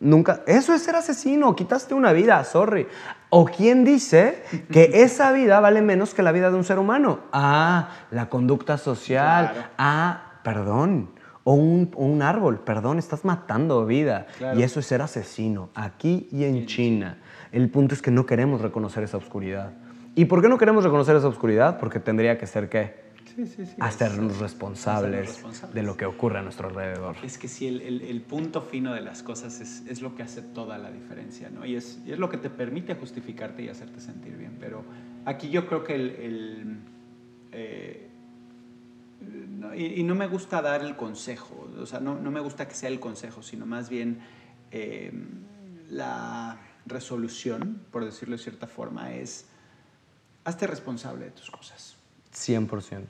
[0.02, 0.42] Nunca.
[0.48, 2.88] Eso es ser asesino, quitaste una vida, sorry.
[3.30, 7.20] ¿O quién dice que esa vida vale menos que la vida de un ser humano?
[7.32, 9.70] Ah, la conducta social.
[9.78, 11.10] Ah, perdón.
[11.44, 14.26] O un, árbol, perdón, estás matando vida.
[14.56, 17.18] Y eso es ser asesino, aquí y en China.
[17.52, 19.70] El punto es que no queremos reconocer esa oscuridad.
[20.16, 21.78] ¿Y por qué no queremos reconocer esa oscuridad?
[21.78, 23.01] Porque tendría que ser qué?
[23.80, 27.16] Hacernos responsables, de lo que ocurre a nuestro alrededor.
[27.22, 30.90] Es que sí, el, punto fino de las cosas es, lo que hace toda la
[30.90, 31.64] diferencia, ¿no?
[31.66, 34.56] Y es, es, lo que te permite justificarte y hacerte sentir bien.
[34.58, 34.84] Pero
[35.24, 36.80] aquí yo creo que el...
[37.52, 38.08] Eh,
[39.76, 42.88] y, no me gusta dar el consejo, o sea, no, no, me gusta que sea
[42.88, 44.20] el consejo, sino más bien
[44.70, 45.12] eh,
[45.88, 49.46] la resolución, por decirlo de cierta forma, es
[50.44, 51.91] hazte responsable de tus cosas.
[52.34, 53.04] 100%.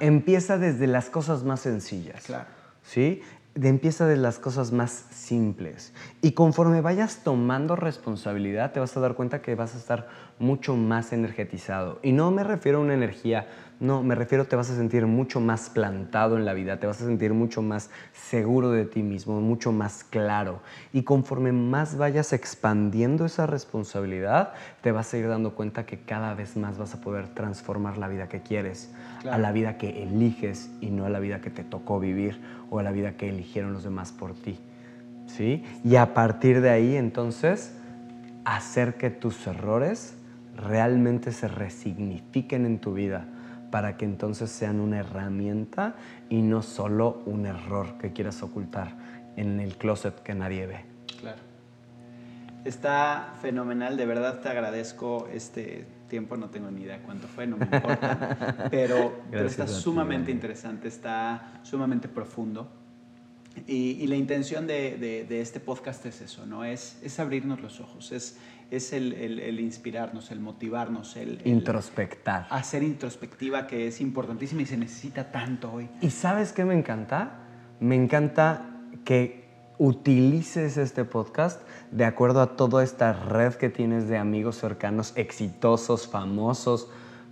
[0.00, 2.24] empieza desde las cosas más sencillas.
[2.24, 2.46] Claro.
[2.82, 3.22] ¿Sí?
[3.54, 5.92] De empieza de las cosas más simples.
[6.22, 10.76] Y conforme vayas tomando responsabilidad, te vas a dar cuenta que vas a estar mucho
[10.76, 11.98] más energetizado.
[12.02, 13.48] Y no me refiero a una energía
[13.80, 17.00] no, me refiero, te vas a sentir mucho más plantado en la vida, te vas
[17.00, 20.60] a sentir mucho más seguro de ti mismo, mucho más claro.
[20.92, 26.34] Y conforme más vayas expandiendo esa responsabilidad, te vas a ir dando cuenta que cada
[26.34, 28.90] vez más vas a poder transformar la vida que quieres,
[29.30, 32.80] a la vida que eliges y no a la vida que te tocó vivir o
[32.80, 34.58] a la vida que eligieron los demás por ti.
[35.28, 35.64] ¿Sí?
[35.84, 37.76] Y a partir de ahí, entonces,
[38.44, 40.16] hacer que tus errores
[40.56, 43.28] realmente se resignifiquen en tu vida
[43.70, 45.94] para que entonces sean una herramienta
[46.28, 48.96] y no solo un error que quieras ocultar
[49.36, 50.84] en el closet que nadie ve.
[51.20, 51.38] Claro.
[52.64, 57.56] Está fenomenal, de verdad te agradezco este tiempo, no tengo ni idea cuánto fue, no
[57.56, 62.68] me importa, pero, está sumamente interesante, está sumamente profundo.
[63.66, 66.64] Y, la intención de, este podcast es eso, ¿no?
[66.64, 68.38] Es, es abrirnos los ojos, es
[68.70, 72.46] es el, inspirarnos, el motivarnos, el, introspectar.
[72.50, 75.88] Hacer introspectiva que es importantísima y se necesita tanto hoy.
[76.00, 77.40] ¿Y sabes qué me encanta?
[77.80, 78.66] Me encanta
[79.04, 79.48] que
[79.78, 81.62] utilices este podcast
[81.92, 86.90] de acuerdo a toda esta red que tienes de amigos cercanos, exitosos, famosos,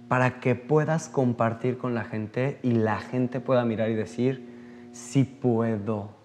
[0.09, 5.25] para que puedas compartir con la gente y la gente pueda mirar y decir, sí
[5.25, 6.17] puedo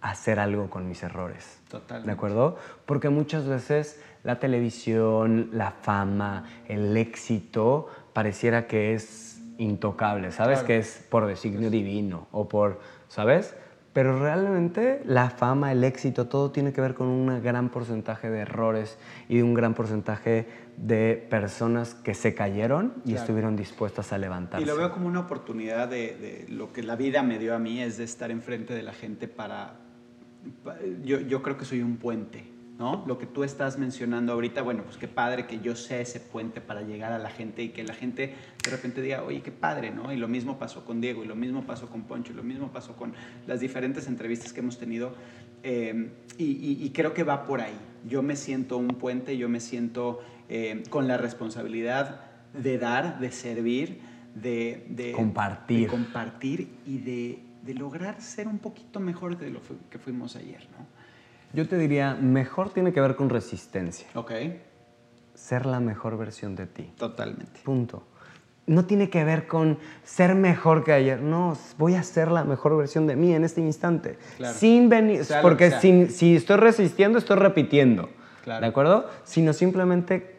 [0.00, 1.60] hacer algo con mis errores.
[1.68, 2.04] Total.
[2.04, 2.56] ¿De acuerdo?
[2.86, 10.60] Porque muchas veces la televisión, la fama, el éxito, pareciera que es intocable, ¿sabes?
[10.60, 13.54] Que es por designio divino o por, ¿sabes?
[13.92, 18.40] Pero realmente la fama, el éxito, todo tiene que ver con un gran porcentaje de
[18.40, 18.98] errores
[19.28, 20.46] y un gran porcentaje
[20.76, 24.62] de personas que se cayeron y estuvieron dispuestas a levantarse.
[24.62, 27.80] Y lo veo como una oportunidad de, lo que la vida me dio a mí,
[27.80, 29.74] es de estar enfrente de la gente para...
[31.02, 33.02] Yo, yo creo que soy un puente ¿no?
[33.06, 36.60] Lo que tú estás mencionando ahorita, bueno, pues qué padre que yo sea ese puente
[36.60, 39.90] para llegar a la gente y que la gente de repente diga, oye, qué padre,
[39.90, 40.12] ¿no?
[40.12, 42.70] Y lo mismo pasó con Diego, y lo mismo pasó con Poncho, y lo mismo
[42.70, 43.14] pasó con
[43.48, 45.12] las diferentes entrevistas que hemos tenido.
[45.64, 47.76] Eh, y, creo que va por ahí.
[48.08, 52.20] Yo me siento un puente, yo me siento eh, con la responsabilidad
[52.52, 54.00] de dar, de servir,
[54.36, 55.80] de, compartir.
[55.80, 59.60] De compartir y de, de lograr ser un poquito mejor de lo
[59.90, 60.86] que fuimos ayer, ¿no?
[61.52, 64.06] Yo te diría, mejor tiene que ver con resistencia.
[64.14, 64.32] Ok.
[65.34, 66.92] Ser la mejor versión de ti.
[66.96, 67.60] Totalmente.
[67.64, 68.02] Punto.
[68.66, 71.22] No tiene que ver con ser mejor que ayer.
[71.22, 74.18] No, voy a ser la mejor versión de mí en este instante.
[74.36, 74.54] Claro.
[74.54, 75.22] Sin venir.
[75.40, 75.70] porque
[76.10, 78.10] si estoy resistiendo, estoy repitiendo.
[78.44, 78.60] Claro.
[78.60, 79.08] ¿De acuerdo?
[79.24, 80.36] Sino simplemente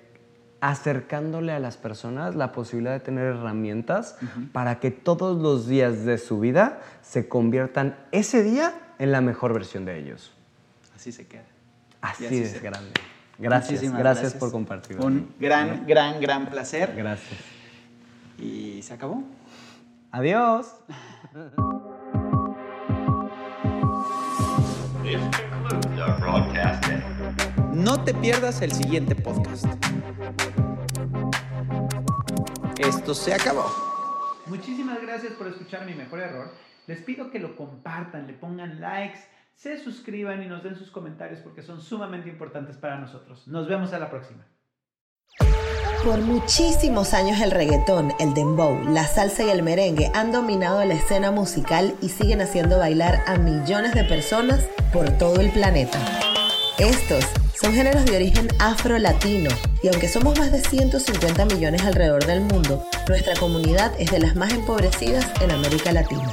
[0.62, 4.18] acercándole a las personas la posibilidad de tener herramientas
[4.52, 9.54] para que todos los días de su vida se conviertan ese día en la mejor
[9.54, 10.34] versión de ellos
[11.00, 11.46] así se queda.
[12.02, 12.92] Así, es grande.
[13.38, 15.00] Gracias, gracias, por compartir.
[15.00, 16.94] Un gran, gran, gran placer.
[16.94, 17.40] Gracias.
[18.38, 19.24] Y se acabó.
[20.12, 20.76] Adiós.
[27.74, 29.68] No te pierdas el siguiente podcast.
[32.78, 33.66] Esto se acabó.
[34.48, 36.52] Muchísimas gracias por escuchar mi mejor error.
[36.88, 39.20] Les pido que lo compartan, le pongan likes
[39.60, 43.46] se suscriban y nos den sus comentarios porque son sumamente importantes para nosotros.
[43.46, 44.48] Nos vemos a la próxima.
[46.06, 50.94] Por muchísimos años el reggaetón, el dembow, la salsa y el merengue han dominado la
[50.94, 56.00] escena musical y siguen haciendo bailar a millones de personas por todo el planeta.
[56.78, 59.50] Estos son géneros de origen afro-latino
[59.84, 64.38] y aunque somos más de 150 millones alrededor del mundo, nuestra comunidad es de las
[64.38, 66.32] más empobrecidas en América Latina.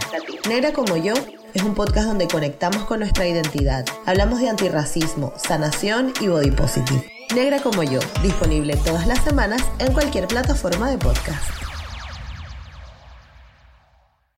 [0.48, 1.14] Negra como yo
[1.54, 3.84] es un podcast donde conectamos con nuestra identidad.
[4.04, 7.04] Hablamos de antirracismo, sanación y body positive.
[7.34, 11.42] Negra como yo, disponible todas las semanas en cualquier plataforma de podcast.